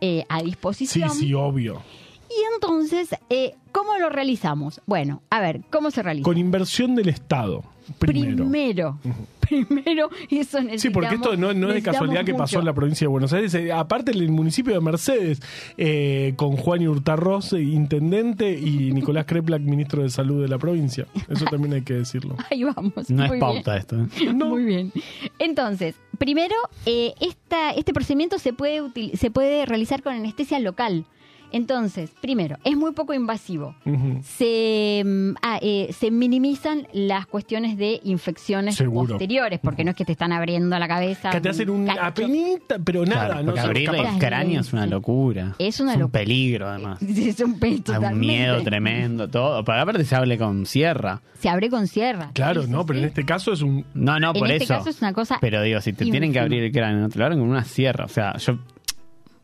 eh, 0.00 0.24
a 0.28 0.40
Sí, 0.40 0.46
disposición. 0.46 1.10
sí, 1.10 1.34
obvio. 1.34 1.80
Y 2.28 2.54
entonces, 2.54 3.10
eh, 3.28 3.54
¿cómo 3.72 3.98
lo 3.98 4.08
realizamos? 4.08 4.80
Bueno, 4.86 5.20
a 5.30 5.40
ver, 5.40 5.62
¿cómo 5.70 5.90
se 5.90 6.02
realiza? 6.02 6.24
Con 6.24 6.38
inversión 6.38 6.94
del 6.94 7.08
Estado, 7.08 7.62
primero. 7.98 8.44
Primero, 8.50 8.98
primero, 9.40 10.10
eso 10.30 10.60
necesitamos. 10.60 10.80
Sí, 10.80 10.90
porque 10.90 11.14
esto 11.16 11.36
no, 11.36 11.52
no 11.52 11.68
es 11.68 11.74
de 11.74 11.82
casualidad 11.82 12.24
que 12.24 12.34
pasó 12.34 12.60
en 12.60 12.66
la 12.66 12.72
provincia 12.72 13.04
de 13.04 13.08
Buenos 13.08 13.32
Aires. 13.32 13.52
Eh, 13.54 13.72
aparte, 13.72 14.12
en 14.12 14.18
el 14.18 14.30
municipio 14.30 14.72
de 14.74 14.80
Mercedes, 14.80 15.40
eh, 15.76 16.34
con 16.36 16.56
Juan 16.56 16.86
Hurtarroz, 16.86 17.52
eh, 17.54 17.60
intendente, 17.62 18.52
y 18.52 18.92
Nicolás 18.92 19.24
Kreplak, 19.26 19.62
ministro 19.62 20.02
de 20.02 20.10
Salud 20.10 20.40
de 20.42 20.48
la 20.48 20.58
provincia. 20.58 21.06
Eso 21.28 21.44
también 21.46 21.74
hay 21.74 21.82
que 21.82 21.94
decirlo. 21.94 22.36
Ahí 22.50 22.64
vamos. 22.64 23.10
No 23.10 23.26
muy 23.26 23.36
es 23.36 23.40
pauta 23.40 23.76
esto. 23.76 23.96
¿eh? 24.00 24.32
Muy 24.32 24.64
bien. 24.64 24.92
Entonces, 25.38 25.94
primero, 26.18 26.54
eh, 26.86 27.14
esta, 27.20 27.70
este 27.72 27.92
procedimiento 27.92 28.38
se 28.38 28.52
puede, 28.52 28.82
util- 28.82 29.14
se 29.16 29.30
puede 29.30 29.66
realizar 29.66 30.02
con 30.02 30.14
anestesia 30.14 30.58
local. 30.60 31.04
Entonces, 31.52 32.10
primero, 32.20 32.56
es 32.64 32.76
muy 32.76 32.92
poco 32.92 33.14
invasivo. 33.14 33.74
Se, 34.22 35.02
mm, 35.04 35.34
ah, 35.42 35.58
eh, 35.62 35.92
se 35.98 36.10
minimizan 36.10 36.86
las 36.92 37.26
cuestiones 37.26 37.76
de 37.76 38.00
infecciones 38.04 38.76
Seguro. 38.76 39.08
posteriores, 39.14 39.60
porque 39.62 39.84
no 39.84 39.90
es 39.90 39.96
que 39.96 40.04
te 40.04 40.12
están 40.12 40.32
abriendo 40.32 40.78
la 40.78 40.88
cabeza. 40.88 41.30
Que 41.30 41.40
te 41.40 41.48
hacen 41.48 41.70
un 41.70 41.86
cacho. 41.86 42.00
apenita, 42.02 42.78
pero 42.84 43.04
nada. 43.04 43.26
Claro, 43.26 43.42
no 43.54 43.60
abrir 43.60 43.90
el 43.90 44.18
cráneo 44.18 44.60
es 44.60 44.72
una 44.72 44.86
locura. 44.86 45.54
Es 45.58 45.80
una 45.80 45.94
un 45.94 46.00
locura. 46.00 46.20
peligro, 46.20 46.68
además. 46.68 46.98
Es 47.30 47.40
un 47.40 47.58
pe- 47.58 47.80
Hay 47.88 48.04
un 48.14 48.18
miedo 48.20 48.62
tremendo, 48.62 49.28
todo. 49.28 49.64
Pero 49.64 49.80
aparte 49.80 50.04
se 50.04 50.14
hable 50.16 50.38
con 50.38 50.66
sierra. 50.66 51.20
Se 51.38 51.48
abre 51.48 51.68
con 51.70 51.86
sierra. 51.86 52.30
Claro, 52.34 52.62
Sí, 52.62 52.66
sí, 52.66 52.72
no, 52.72 52.84
pero 52.86 52.98
sí. 52.98 53.02
en 53.04 53.08
este 53.08 53.24
caso 53.24 53.52
es 53.52 53.62
un. 53.62 53.84
No, 53.94 54.18
no, 54.20 54.32
En 54.34 54.38
por 54.38 54.50
este 54.50 54.64
eso. 54.64 54.74
caso 54.74 54.90
es 54.90 55.00
una 55.00 55.12
cosa 55.12 55.38
Pero 55.40 55.62
digo, 55.62 55.80
si 55.80 55.92
te 55.92 56.04
tienen 56.04 56.32
que 56.32 56.38
abrir 56.40 56.62
el 56.62 56.72
cráneo, 56.72 57.08
te 57.08 57.18
lo 57.18 57.24
abren 57.24 57.38
con 57.40 57.48
una 57.48 57.64
sierra. 57.64 58.04
O 58.04 58.08
sea, 58.08 58.36
yo. 58.38 58.58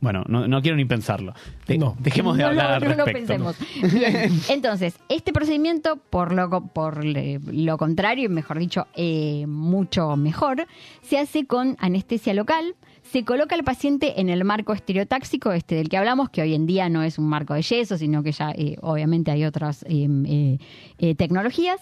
Bueno, 0.07 0.23
no, 0.29 0.47
no 0.47 0.63
quiero 0.63 0.77
ni 0.77 0.85
pensarlo. 0.85 1.35
De- 1.67 1.79
No. 1.79 1.97
Dejemos 1.99 2.37
de 2.37 2.45
No, 2.45 2.51
hablar 2.51 2.69
no, 2.69 2.75
al 2.77 2.83
no 2.83 2.89
lo 2.97 3.05
respecto. 3.07 3.27
pensemos. 3.27 3.57
Bien, 3.93 4.31
entonces, 4.49 4.95
este 5.09 5.33
procedimiento, 5.33 5.97
por 5.97 6.33
lo, 6.33 6.49
por 6.69 7.05
lo 7.05 7.77
contrario, 7.77 8.27
y 8.27 8.29
mejor 8.29 8.61
dicho, 8.61 8.87
eh, 8.95 9.47
mucho 9.49 10.15
mejor, 10.17 10.65
se 11.03 11.19
hace 11.19 11.45
con 11.45 11.77
anestesia 11.81 12.35
local. 12.35 12.77
Se 13.03 13.25
coloca 13.25 13.55
al 13.57 13.65
paciente 13.65 14.21
en 14.21 14.29
el 14.29 14.45
marco 14.45 14.73
estereotáxico, 14.73 15.51
este 15.53 15.75
del 15.75 15.89
que 15.89 15.97
hablamos, 15.97 16.29
que 16.31 16.43
hoy 16.43 16.55
en 16.55 16.67
día 16.67 16.89
no 16.89 17.03
es 17.03 17.19
un 17.19 17.29
marco 17.29 17.55
de 17.55 17.63
yeso, 17.63 17.97
sino 17.99 18.23
que 18.23 18.31
ya 18.33 18.51
eh, 18.53 18.77
obviamente 18.83 19.31
hay 19.33 19.45
otras 19.45 19.85
eh, 19.89 20.59
tecnologías. 21.17 21.81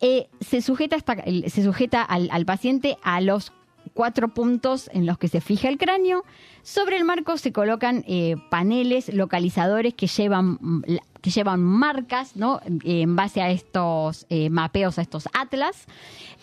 Eh, 0.00 0.28
se 0.40 0.60
sujeta, 0.62 0.96
hasta- 0.96 1.22
se 1.48 1.62
sujeta 1.62 2.02
al, 2.02 2.28
al 2.30 2.44
paciente 2.46 2.96
a 3.02 3.20
los 3.20 3.52
cuatro 3.98 4.28
puntos 4.28 4.88
en 4.92 5.06
los 5.06 5.18
que 5.18 5.26
se 5.26 5.40
fija 5.40 5.68
el 5.68 5.76
cráneo. 5.76 6.24
Sobre 6.62 6.96
el 6.96 7.02
marco 7.04 7.36
se 7.36 7.52
colocan 7.52 8.04
eh, 8.06 8.36
paneles 8.48 9.12
localizadores 9.12 9.92
que 9.94 10.06
llevan, 10.06 10.56
mm, 10.60 10.82
que 11.20 11.30
llevan 11.30 11.64
marcas 11.64 12.36
¿no? 12.36 12.60
Eh, 12.84 13.00
en 13.00 13.16
base 13.16 13.42
a 13.42 13.50
estos 13.50 14.24
eh, 14.30 14.50
mapeos, 14.50 15.00
a 15.00 15.02
estos 15.02 15.28
atlas. 15.32 15.86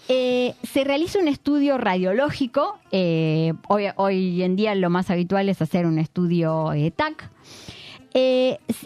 Se 0.06 0.84
realiza 0.84 1.18
un 1.18 1.30
estudio 1.30 1.78
radiológico. 1.78 2.78
hoy, 2.92 3.86
hoy 3.96 4.44
en 4.44 4.58
día 4.58 4.76
lo 4.76 4.90
más 4.90 5.10
habitual 5.10 5.48
es 5.48 5.62
hacer 5.62 5.86
un 5.86 5.98
estudio 5.98 6.74
TAC. 6.98 7.32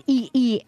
Y, 0.05 0.65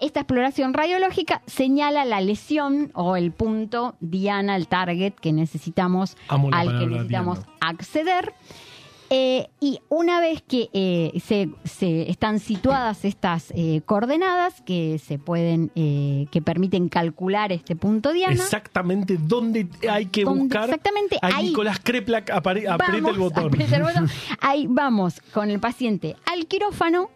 esta 0.00 0.20
exploración 0.20 0.74
radiológica 0.74 1.42
señala 1.46 2.04
la 2.04 2.20
lesión 2.20 2.90
o 2.94 3.16
el 3.16 3.32
punto 3.32 3.96
diana, 4.00 4.56
el 4.56 4.68
target 4.68 5.14
que 5.14 5.32
necesitamos, 5.32 6.16
Amo 6.28 6.50
al 6.52 6.78
que 6.78 6.86
necesitamos 6.86 7.38
diana. 7.38 7.52
acceder. 7.60 8.34
Eh, 9.10 9.48
y 9.58 9.80
una 9.88 10.20
vez 10.20 10.42
que 10.42 10.68
eh, 10.74 11.18
se, 11.24 11.48
se 11.64 12.10
están 12.10 12.40
situadas 12.40 13.06
estas 13.06 13.50
eh, 13.56 13.80
coordenadas 13.86 14.60
que 14.60 14.98
se 14.98 15.18
pueden, 15.18 15.70
eh, 15.76 16.26
que 16.30 16.42
permiten 16.42 16.90
calcular 16.90 17.50
este 17.50 17.74
punto 17.74 18.12
diana, 18.12 18.34
Exactamente 18.34 19.16
dónde 19.18 19.66
hay 19.88 20.04
que 20.06 20.24
¿Dónde 20.24 20.42
buscar. 20.42 20.64
exactamente? 20.64 21.18
a 21.22 21.28
Ahí. 21.38 21.46
Nicolás 21.46 21.80
Kreplak 21.82 22.28
apare- 22.28 22.68
aprieta 22.68 22.76
Vamos, 22.92 23.12
el 23.12 23.18
botón. 23.18 23.46
aprieta 23.46 23.76
el 23.76 23.82
botón. 23.82 24.10
Ahí 24.42 24.66
vamos 24.68 25.22
con 25.32 25.48
el 25.48 25.58
paciente 25.58 26.14
al 26.30 26.46
quirófano 26.46 27.08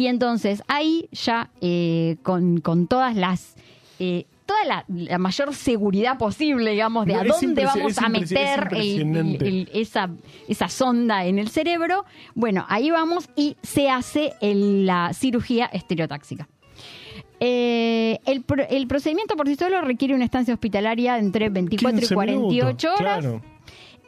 y 0.00 0.06
entonces 0.06 0.62
ahí 0.66 1.08
ya 1.12 1.50
eh, 1.60 2.16
con, 2.22 2.60
con 2.60 2.86
todas 2.86 3.14
las... 3.16 3.54
eh, 3.98 4.24
toda 4.46 4.64
la, 4.64 4.84
la 4.88 5.18
mayor 5.18 5.54
seguridad 5.54 6.18
posible, 6.18 6.72
digamos, 6.72 7.06
de 7.06 7.12
No, 7.12 7.20
a 7.20 7.24
dónde 7.24 7.64
vamos 7.66 7.98
a 7.98 8.06
es 8.06 8.10
meter 8.10 8.68
el- 8.72 8.84
impresionante. 8.84 9.46
el- 9.48 9.54
el- 9.54 9.70
esa, 9.74 10.10
esa 10.48 10.68
sonda 10.68 11.24
en 11.24 11.38
el 11.38 11.48
cerebro. 11.50 12.04
Bueno, 12.34 12.66
ahí 12.68 12.90
vamos 12.90 13.28
y 13.36 13.56
se 13.62 13.88
hace 13.90 14.32
el- 14.40 14.86
la 14.86 15.12
cirugía 15.12 15.66
estereotáxica. 15.66 16.48
Eh, 17.38 18.18
el, 18.26 18.44
el 18.70 18.86
procedimiento 18.86 19.36
por 19.36 19.46
sí 19.46 19.54
solo 19.54 19.80
requiere 19.82 20.14
una 20.14 20.24
estancia 20.24 20.52
hospitalaria 20.52 21.18
entre 21.18 21.48
24 21.48 21.96
y 21.96 22.00
15 22.00 22.14
48 22.14 22.50
minutos, 22.66 22.84
horas. 23.00 23.20
Claro. 23.20 23.42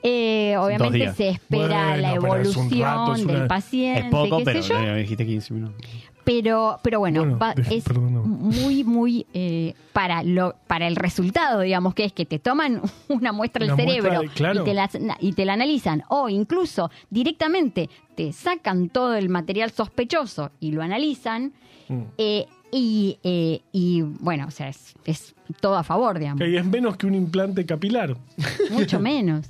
Eh, 0.02 0.56
obviamente 0.58 1.12
se 1.14 1.28
espera 1.30 1.66
Bueno, 1.90 1.96
la 1.96 2.14
evolución 2.14 2.70
rato, 2.80 3.14
es 3.14 3.22
una- 3.24 3.32
del 3.34 3.46
paciente, 3.46 4.00
Es 4.00 4.06
poco, 4.10 4.38
qué 4.38 4.44
pero 4.44 4.62
sé 4.62 4.68
yo. 4.74 4.94
dijiste 4.96 5.26
15 5.26 5.54
minutos. 5.54 5.76
Pero, 6.24 6.78
pero 6.84 7.00
bueno, 7.00 7.20
Bueno, 7.20 7.38
va- 7.38 7.54
de- 7.54 7.76
es 7.76 7.84
perdóname. 7.84 8.20
muy, 8.26 8.84
muy 8.84 9.26
eh, 9.34 9.74
para 9.92 10.22
lo 10.22 10.54
para 10.68 10.86
el 10.86 10.94
resultado, 10.96 11.60
digamos, 11.60 11.94
que 11.94 12.04
es 12.04 12.12
que 12.12 12.24
te 12.26 12.38
toman 12.38 12.80
una 13.08 13.32
muestra 13.32 13.64
del 13.66 13.74
muestra 13.74 13.94
cerebro 14.02 14.30
claro. 14.34 14.62
y, 14.62 14.64
te 14.64 14.74
la, 14.74 14.90
y 15.20 15.32
te 15.32 15.44
la 15.44 15.52
analizan, 15.54 16.02
o 16.08 16.28
incluso 16.28 16.90
directamente 17.10 17.88
te 18.14 18.32
sacan 18.32 18.88
todo 18.88 19.14
el 19.16 19.28
material 19.28 19.70
sospechoso 19.72 20.50
y 20.60 20.72
lo 20.72 20.82
analizan, 20.82 21.52
Mm. 21.88 22.02
eh, 22.18 22.46
y, 22.72 23.18
eh, 23.22 23.60
y 23.72 24.00
bueno, 24.02 24.46
o 24.48 24.50
sea, 24.50 24.68
es, 24.68 24.94
es 25.04 25.34
todo 25.60 25.76
a 25.76 25.84
favor, 25.84 26.18
digamos, 26.18 26.40
Que 26.40 26.56
es 26.56 26.64
menos 26.64 26.96
que 26.96 27.06
un 27.06 27.14
implante 27.14 27.66
capilar. 27.66 28.16
mucho 28.70 28.98
menos. 28.98 29.46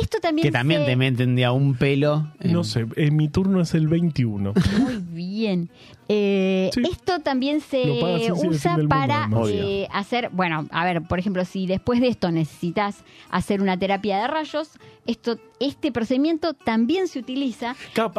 Esto 0.00 0.18
también 0.20 0.44
Que 0.46 0.52
también 0.52 0.82
se- 0.82 0.86
te 0.88 0.96
meten 0.96 1.34
de 1.36 1.44
a 1.46 1.52
un 1.52 1.74
pelo. 1.74 2.30
en- 2.40 2.52
No 2.52 2.64
sé, 2.64 2.86
eh, 2.96 3.10
mi 3.10 3.28
turno 3.28 3.62
es 3.62 3.72
el 3.74 3.88
21. 3.88 4.52
Muy 4.78 5.02
bien. 5.16 5.68
Eh, 6.08 6.70
Sí. 6.72 6.82
Esto 6.84 7.18
también 7.20 7.60
se 7.60 7.90
usa 8.32 8.76
Mundo, 8.76 8.88
para 8.88 9.28
eh, 9.48 9.88
hacer, 9.92 10.28
bueno, 10.32 10.66
a 10.70 10.84
ver, 10.84 11.02
por 11.02 11.18
ejemplo, 11.18 11.44
si 11.44 11.66
después 11.66 12.00
de 12.00 12.08
esto 12.08 12.30
necesitas 12.30 13.02
hacer 13.30 13.60
una 13.60 13.76
terapia 13.76 14.18
de 14.20 14.26
rayos, 14.28 14.70
esto, 15.06 15.38
este 15.58 15.90
procedimiento 15.90 16.52
también 16.54 17.08
se 17.08 17.18
utiliza 17.18 17.74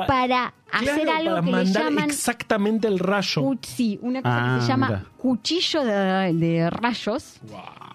para 0.07 0.53
hacer 0.71 1.03
Claro, 1.03 1.11
algo 1.17 1.29
para 1.35 1.41
que 1.41 1.45
le 1.51 1.51
mandar 1.51 1.83
llaman 1.83 2.09
exactamente 2.09 2.87
el 2.87 2.99
rayo. 2.99 3.41
cu- 3.41 3.57
sí, 3.61 3.99
una 4.01 4.21
cosa 4.21 4.35
Ah, 4.37 4.55
que 4.55 4.61
se 4.63 4.67
llama 4.67 4.87
mira. 4.87 5.05
cuchillo 5.17 5.83
de, 5.85 6.33
de 6.33 6.69
rayos 6.69 7.39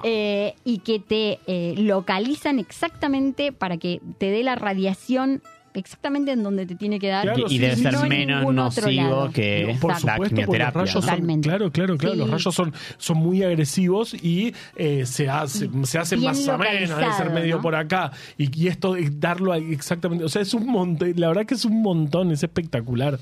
eh, 0.04 0.54
y 0.64 0.78
que 0.78 0.98
te 1.00 1.38
eh, 1.46 1.74
localizan 1.78 2.58
exactamente 2.58 3.52
para 3.52 3.76
que 3.76 4.00
te 4.18 4.30
dé 4.30 4.42
la 4.42 4.54
radiación 4.54 5.42
exactamente 5.74 6.32
en 6.32 6.42
donde 6.42 6.66
te 6.66 6.74
tiene 6.74 6.98
que 6.98 7.08
dar. 7.08 7.24
Claro, 7.24 7.46
y 7.46 7.50
sí, 7.50 7.58
debe 7.58 7.76
sí, 7.76 7.82
ser 7.82 7.92
no 7.92 8.02
en 8.04 8.08
menos 8.08 8.54
nocivo 8.54 9.30
que 9.32 9.72
No, 9.74 9.80
por 9.80 9.90
la 9.90 9.98
supuesto, 9.98 10.16
porque 10.16 10.34
los 10.34 10.44
quimioterapia. 10.44 10.80
rayos 10.80 10.94
¿no? 10.94 11.00
son, 11.00 11.10
Totalmente. 11.10 11.48
claro, 11.48 11.72
claro, 11.72 11.96
claro, 11.96 12.14
los 12.16 12.30
rayos 12.30 12.54
son, 12.54 12.72
son 12.98 13.16
muy 13.18 13.42
agresivos 13.42 14.14
y 14.14 14.54
eh, 14.76 15.06
se 15.06 15.28
hace, 15.28 15.68
se 15.84 15.98
hace 15.98 16.16
Bien 16.16 16.30
más 16.30 16.48
o 16.48 16.58
menos, 16.58 16.98
debe 16.98 17.12
ser 17.12 17.30
medio 17.30 17.56
¿no? 17.56 17.62
por 17.62 17.74
acá. 17.74 18.12
Y, 18.38 18.64
y 18.64 18.68
esto 18.68 18.96
es 18.96 19.18
darlo 19.20 19.52
ahí 19.52 19.72
exactamente, 19.72 20.24
o 20.24 20.28
sea, 20.28 20.42
es 20.42 20.54
un 20.54 20.66
montón, 20.66 21.12
la 21.16 21.28
verdad 21.28 21.46
que 21.46 21.54
es 21.54 21.64
un 21.64 21.82
montón, 21.82 22.30
es 22.32 22.42
espectacular. 22.42 23.18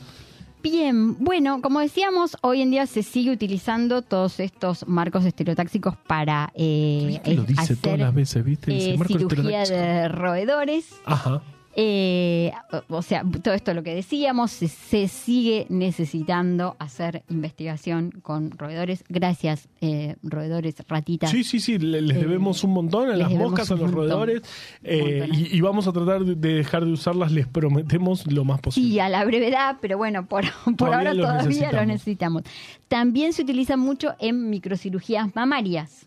Bien, 0.62 1.16
bueno, 1.18 1.62
como 1.62 1.80
decíamos, 1.80 2.36
hoy 2.42 2.60
en 2.60 2.70
día 2.70 2.86
se 2.86 3.02
sigue 3.02 3.30
utilizando 3.30 4.02
todos 4.02 4.40
estos 4.40 4.86
marcos 4.86 5.24
estereotáxicos 5.24 5.96
para 6.06 6.52
eh. 6.54 7.18
Lo 7.24 7.44
dice 7.44 7.60
hacer 7.62 7.76
todas 7.78 7.98
las 7.98 8.14
veces, 8.14 8.44
¿viste? 8.44 8.70
Dice 8.70 8.90
eh, 8.90 8.98
cirugía 9.06 9.64
de 9.64 10.08
roedores. 10.08 10.90
Ajá. 11.06 11.42
Eh, 11.76 12.50
o 12.88 13.00
sea, 13.02 13.24
todo 13.42 13.54
esto 13.54 13.72
lo 13.74 13.82
que 13.84 13.94
decíamos, 13.94 14.50
se, 14.50 14.66
se 14.68 15.06
sigue 15.06 15.66
necesitando 15.68 16.76
hacer 16.80 17.22
investigación 17.28 18.10
con 18.22 18.50
roedores. 18.50 19.04
Gracias, 19.08 19.68
eh, 19.80 20.16
roedores, 20.22 20.74
ratitas. 20.88 21.30
Sí, 21.30 21.44
sí, 21.44 21.60
sí, 21.60 21.78
le- 21.78 22.00
les 22.02 22.16
Eh, 22.16 22.20
debemos 22.20 22.64
un 22.64 22.72
montón 22.72 23.08
a 23.10 23.16
las 23.16 23.30
moscas, 23.30 23.70
a 23.70 23.74
los 23.74 23.82
montón. 23.82 23.96
roedores, 24.00 24.42
eh, 24.82 25.28
y, 25.32 25.56
y 25.56 25.60
vamos 25.60 25.86
a 25.86 25.92
tratar 25.92 26.24
de, 26.24 26.34
de 26.34 26.54
dejar 26.56 26.84
de 26.84 26.90
usarlas, 26.92 27.30
les 27.30 27.46
prometemos 27.46 28.26
lo 28.30 28.44
más 28.44 28.60
posible. 28.60 28.90
Sí, 28.90 28.98
a 28.98 29.08
la 29.08 29.24
brevedad, 29.24 29.76
pero 29.80 29.96
bueno, 29.96 30.26
por, 30.26 30.44
por 30.64 30.74
Todavía 30.74 30.98
ahora 30.98 31.14
los 31.14 31.26
todavía 31.26 31.46
necesitamos. 31.48 31.74
lo 31.80 31.86
necesitamos. 31.86 32.42
También 32.88 33.32
se 33.32 33.42
utiliza 33.42 33.76
mucho 33.76 34.14
en 34.18 34.50
microcirugías 34.50 35.34
mamarias. 35.36 36.06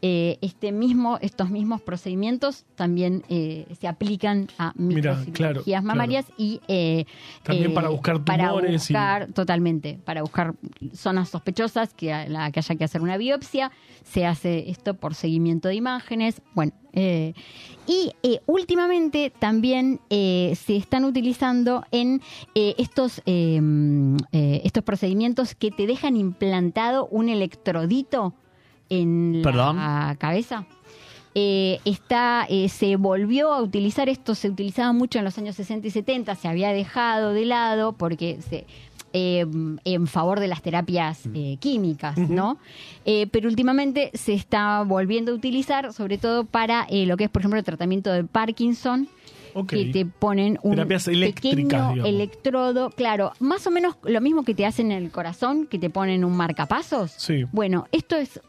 Eh, 0.00 0.38
este 0.42 0.70
mismo, 0.70 1.18
estos 1.22 1.50
mismos 1.50 1.80
procedimientos 1.82 2.64
también 2.76 3.24
eh, 3.28 3.66
se 3.80 3.88
aplican 3.88 4.46
a 4.56 4.72
microcirugías 4.76 5.36
claro, 5.36 5.62
claro. 5.64 5.82
mamarias 5.86 6.26
y 6.36 6.60
eh, 6.68 7.04
También 7.42 7.74
para 7.74 7.88
buscar 7.88 8.22
para 8.22 8.48
tumores 8.50 8.70
y- 8.90 8.92
buscar, 8.92 9.26
totalmente, 9.32 9.98
para 10.04 10.22
buscar 10.22 10.54
zonas 10.92 11.30
sospechosas 11.30 11.94
que, 11.94 12.12
a 12.12 12.28
la 12.28 12.52
que 12.52 12.60
haya 12.60 12.76
que 12.76 12.84
hacer 12.84 13.00
una 13.02 13.16
biopsia, 13.16 13.72
se 14.04 14.24
hace 14.24 14.70
esto 14.70 14.94
por 14.94 15.16
seguimiento 15.16 15.66
de 15.66 15.74
imágenes, 15.74 16.42
bueno, 16.54 16.72
eh, 16.92 17.34
y 17.88 18.12
eh, 18.22 18.40
últimamente 18.46 19.32
también 19.36 20.00
eh, 20.10 20.54
se 20.64 20.76
están 20.76 21.04
utilizando 21.04 21.84
en 21.90 22.22
eh, 22.54 22.74
estos, 22.78 23.20
eh, 23.26 23.60
eh, 24.30 24.60
estos 24.64 24.84
procedimientos 24.84 25.56
que 25.56 25.72
te 25.72 25.86
dejan 25.88 26.16
implantado 26.16 27.06
un 27.08 27.28
electrodito 27.28 28.34
en 28.90 29.40
Perdón. 29.42 29.76
la 29.76 30.16
cabeza. 30.18 30.64
Eh, 31.34 31.78
está, 31.84 32.46
eh, 32.48 32.68
se 32.68 32.96
volvió 32.96 33.52
a 33.52 33.62
utilizar 33.62 34.08
esto, 34.08 34.34
se 34.34 34.48
utilizaba 34.48 34.92
mucho 34.92 35.18
en 35.18 35.24
los 35.24 35.38
años 35.38 35.54
60 35.56 35.86
y 35.86 35.90
70, 35.90 36.34
se 36.34 36.48
había 36.48 36.70
dejado 36.72 37.32
de 37.32 37.44
lado 37.44 37.92
porque 37.92 38.40
se, 38.40 38.66
eh, 39.14 39.46
en 39.84 40.06
favor 40.06 40.38
de 40.38 40.48
las 40.48 40.60
terapias 40.60 41.22
eh, 41.32 41.56
químicas, 41.60 42.18
¿no? 42.18 42.58
Eh, 43.06 43.26
pero 43.30 43.48
últimamente 43.48 44.10
se 44.12 44.34
está 44.34 44.82
volviendo 44.82 45.32
a 45.32 45.34
utilizar, 45.34 45.94
sobre 45.94 46.18
todo 46.18 46.44
para 46.44 46.86
lo 46.90 47.16
que 47.16 47.24
es, 47.24 47.30
por 47.30 47.40
ejemplo, 47.40 47.58
el 47.58 47.64
tratamiento 47.64 48.12
de 48.12 48.24
Parkinson, 48.24 49.08
que 49.66 49.86
te 49.86 50.04
ponen 50.04 50.58
un 50.62 50.76
pequeño 50.76 51.56
digamos. 51.56 52.06
electrodo, 52.06 52.90
claro, 52.90 53.32
más 53.40 53.66
o 53.66 53.70
menos 53.70 53.96
lo 54.02 54.20
mismo 54.20 54.44
que 54.44 54.54
te 54.54 54.66
hacen 54.66 54.92
en 54.92 55.02
el 55.04 55.10
corazón, 55.10 55.66
que 55.66 55.78
te 55.78 55.88
ponen 55.88 56.22
un 56.22 56.36
marcapasos. 56.36 57.10
Sí. 57.16 57.44
Bueno, 57.50 57.86
esto 57.92 58.16
es 58.16 58.40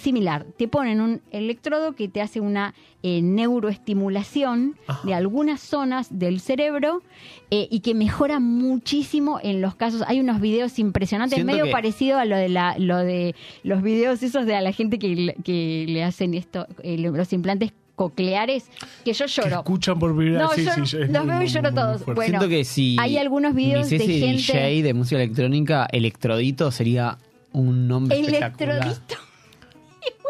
similar. 0.00 0.44
Te 0.56 0.68
ponen 0.68 1.00
un 1.00 1.20
electrodo 1.30 1.94
que 1.94 2.08
te 2.08 2.20
hace 2.20 2.40
una 2.40 2.74
eh, 3.02 3.22
neuroestimulación 3.22 4.76
Ajá. 4.86 5.06
de 5.06 5.14
algunas 5.14 5.60
zonas 5.60 6.18
del 6.18 6.40
cerebro 6.40 7.02
eh, 7.50 7.68
y 7.70 7.80
que 7.80 7.94
mejora 7.94 8.38
muchísimo 8.40 9.40
en 9.42 9.60
los 9.62 9.74
casos. 9.76 10.02
Hay 10.06 10.20
unos 10.20 10.40
videos 10.40 10.78
impresionantes, 10.78 11.36
Siento 11.36 11.52
medio 11.52 11.64
que- 11.66 11.70
parecido 11.72 12.18
a 12.18 12.24
lo 12.24 12.36
de 12.36 12.48
la, 12.48 12.76
lo 12.78 12.98
de 12.98 13.34
los 13.62 13.82
videos 13.82 14.22
esos 14.22 14.44
de 14.46 14.54
a 14.56 14.60
la 14.60 14.72
gente 14.72 14.98
que, 14.98 15.08
le- 15.08 15.34
que 15.44 15.86
le 15.88 16.04
hacen 16.04 16.34
esto, 16.34 16.66
eh, 16.82 16.98
los 16.98 17.32
implantes 17.32 17.72
cocleares, 17.94 18.68
que 19.04 19.12
yo 19.12 19.24
Que 19.26 19.30
lloro. 19.32 19.56
escuchan 19.56 19.98
por 19.98 20.14
primera 20.16 20.44
No, 20.44 20.50
sí, 20.52 20.64
yo 20.64 20.86
sí, 20.86 20.96
los 21.10 21.26
veo 21.26 21.42
y 21.42 21.46
lloro 21.48 21.74
todos. 21.74 22.04
Bueno, 22.04 22.22
Siento 22.22 22.48
que 22.48 22.64
si 22.64 22.96
hay 23.00 23.16
algunos 23.16 23.54
videos 23.54 23.90
de 23.90 23.98
gente- 23.98 24.12
DJ 24.36 24.82
de 24.84 24.94
música 24.94 25.20
electrónica, 25.20 25.88
Electrodito 25.90 26.70
sería 26.70 27.18
un 27.52 27.88
nombre 27.88 28.16
espectacular. 28.20 28.94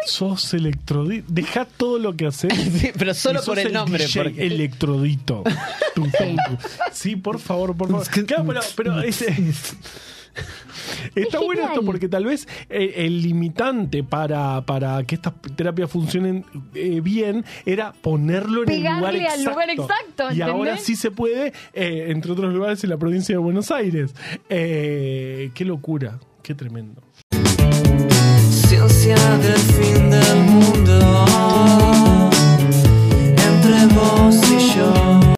Sos 0.07 0.55
electrodito. 0.55 1.27
Deja 1.29 1.65
todo 1.65 1.99
lo 1.99 2.17
que 2.17 2.27
haces. 2.27 2.53
Sí, 2.79 2.91
pero 2.97 3.15
solo 3.15 3.43
por 3.43 3.59
el 3.59 3.73
nombre. 3.73 4.05
DJ 4.07 4.23
porque- 4.25 4.47
Electrodito. 4.47 5.45
Sí, 6.93 7.17
por 7.17 7.39
favor, 7.39 7.77
por 7.77 7.89
favor. 7.91 8.07
Claro, 8.27 8.45
pero, 8.47 8.61
pero 8.77 9.03
es, 9.03 9.23
es- 9.23 9.77
Está 11.17 11.41
bueno 11.41 11.65
esto 11.67 11.83
porque 11.85 12.09
tal 12.09 12.25
vez 12.25 12.47
el 12.69 13.23
limitante 13.23 14.05
para, 14.05 14.61
para 14.63 15.03
que 15.03 15.17
estas 15.17 15.35
terapias 15.57 15.91
funcionen 15.91 16.45
eh, 16.75 17.01
bien 17.01 17.45
era 17.67 17.93
ponerlo 17.93 18.63
en 18.63 18.71
el 18.71 18.83
lugar 18.85 19.17
exacto. 19.17 19.33
al 19.35 19.45
lugar 19.45 19.71
exacto, 19.71 20.23
Y 20.25 20.27
¿entendés? 20.41 20.49
ahora 20.55 20.77
sí 20.79 20.95
se 20.95 21.11
puede, 21.11 21.53
eh, 21.73 22.07
entre 22.11 22.31
otros 22.33 22.55
lugares, 22.55 22.85
en 22.85 22.91
la 22.91 22.97
provincia 22.97 23.35
de 23.35 23.39
Buenos 23.41 23.73
Aires. 23.73 24.15
Eh, 24.49 25.51
qué 25.55 25.65
locura, 25.65 26.21
qué 26.43 26.55
tremendo. 26.55 27.03
La 28.79 28.85
ansia 28.85 29.17
del 29.43 29.59
fin 29.59 30.09
del 30.09 30.37
mundo 30.45 31.27
entre 33.37 33.87
vos 33.93 34.37
y 34.53 34.79
yo. 34.79 35.19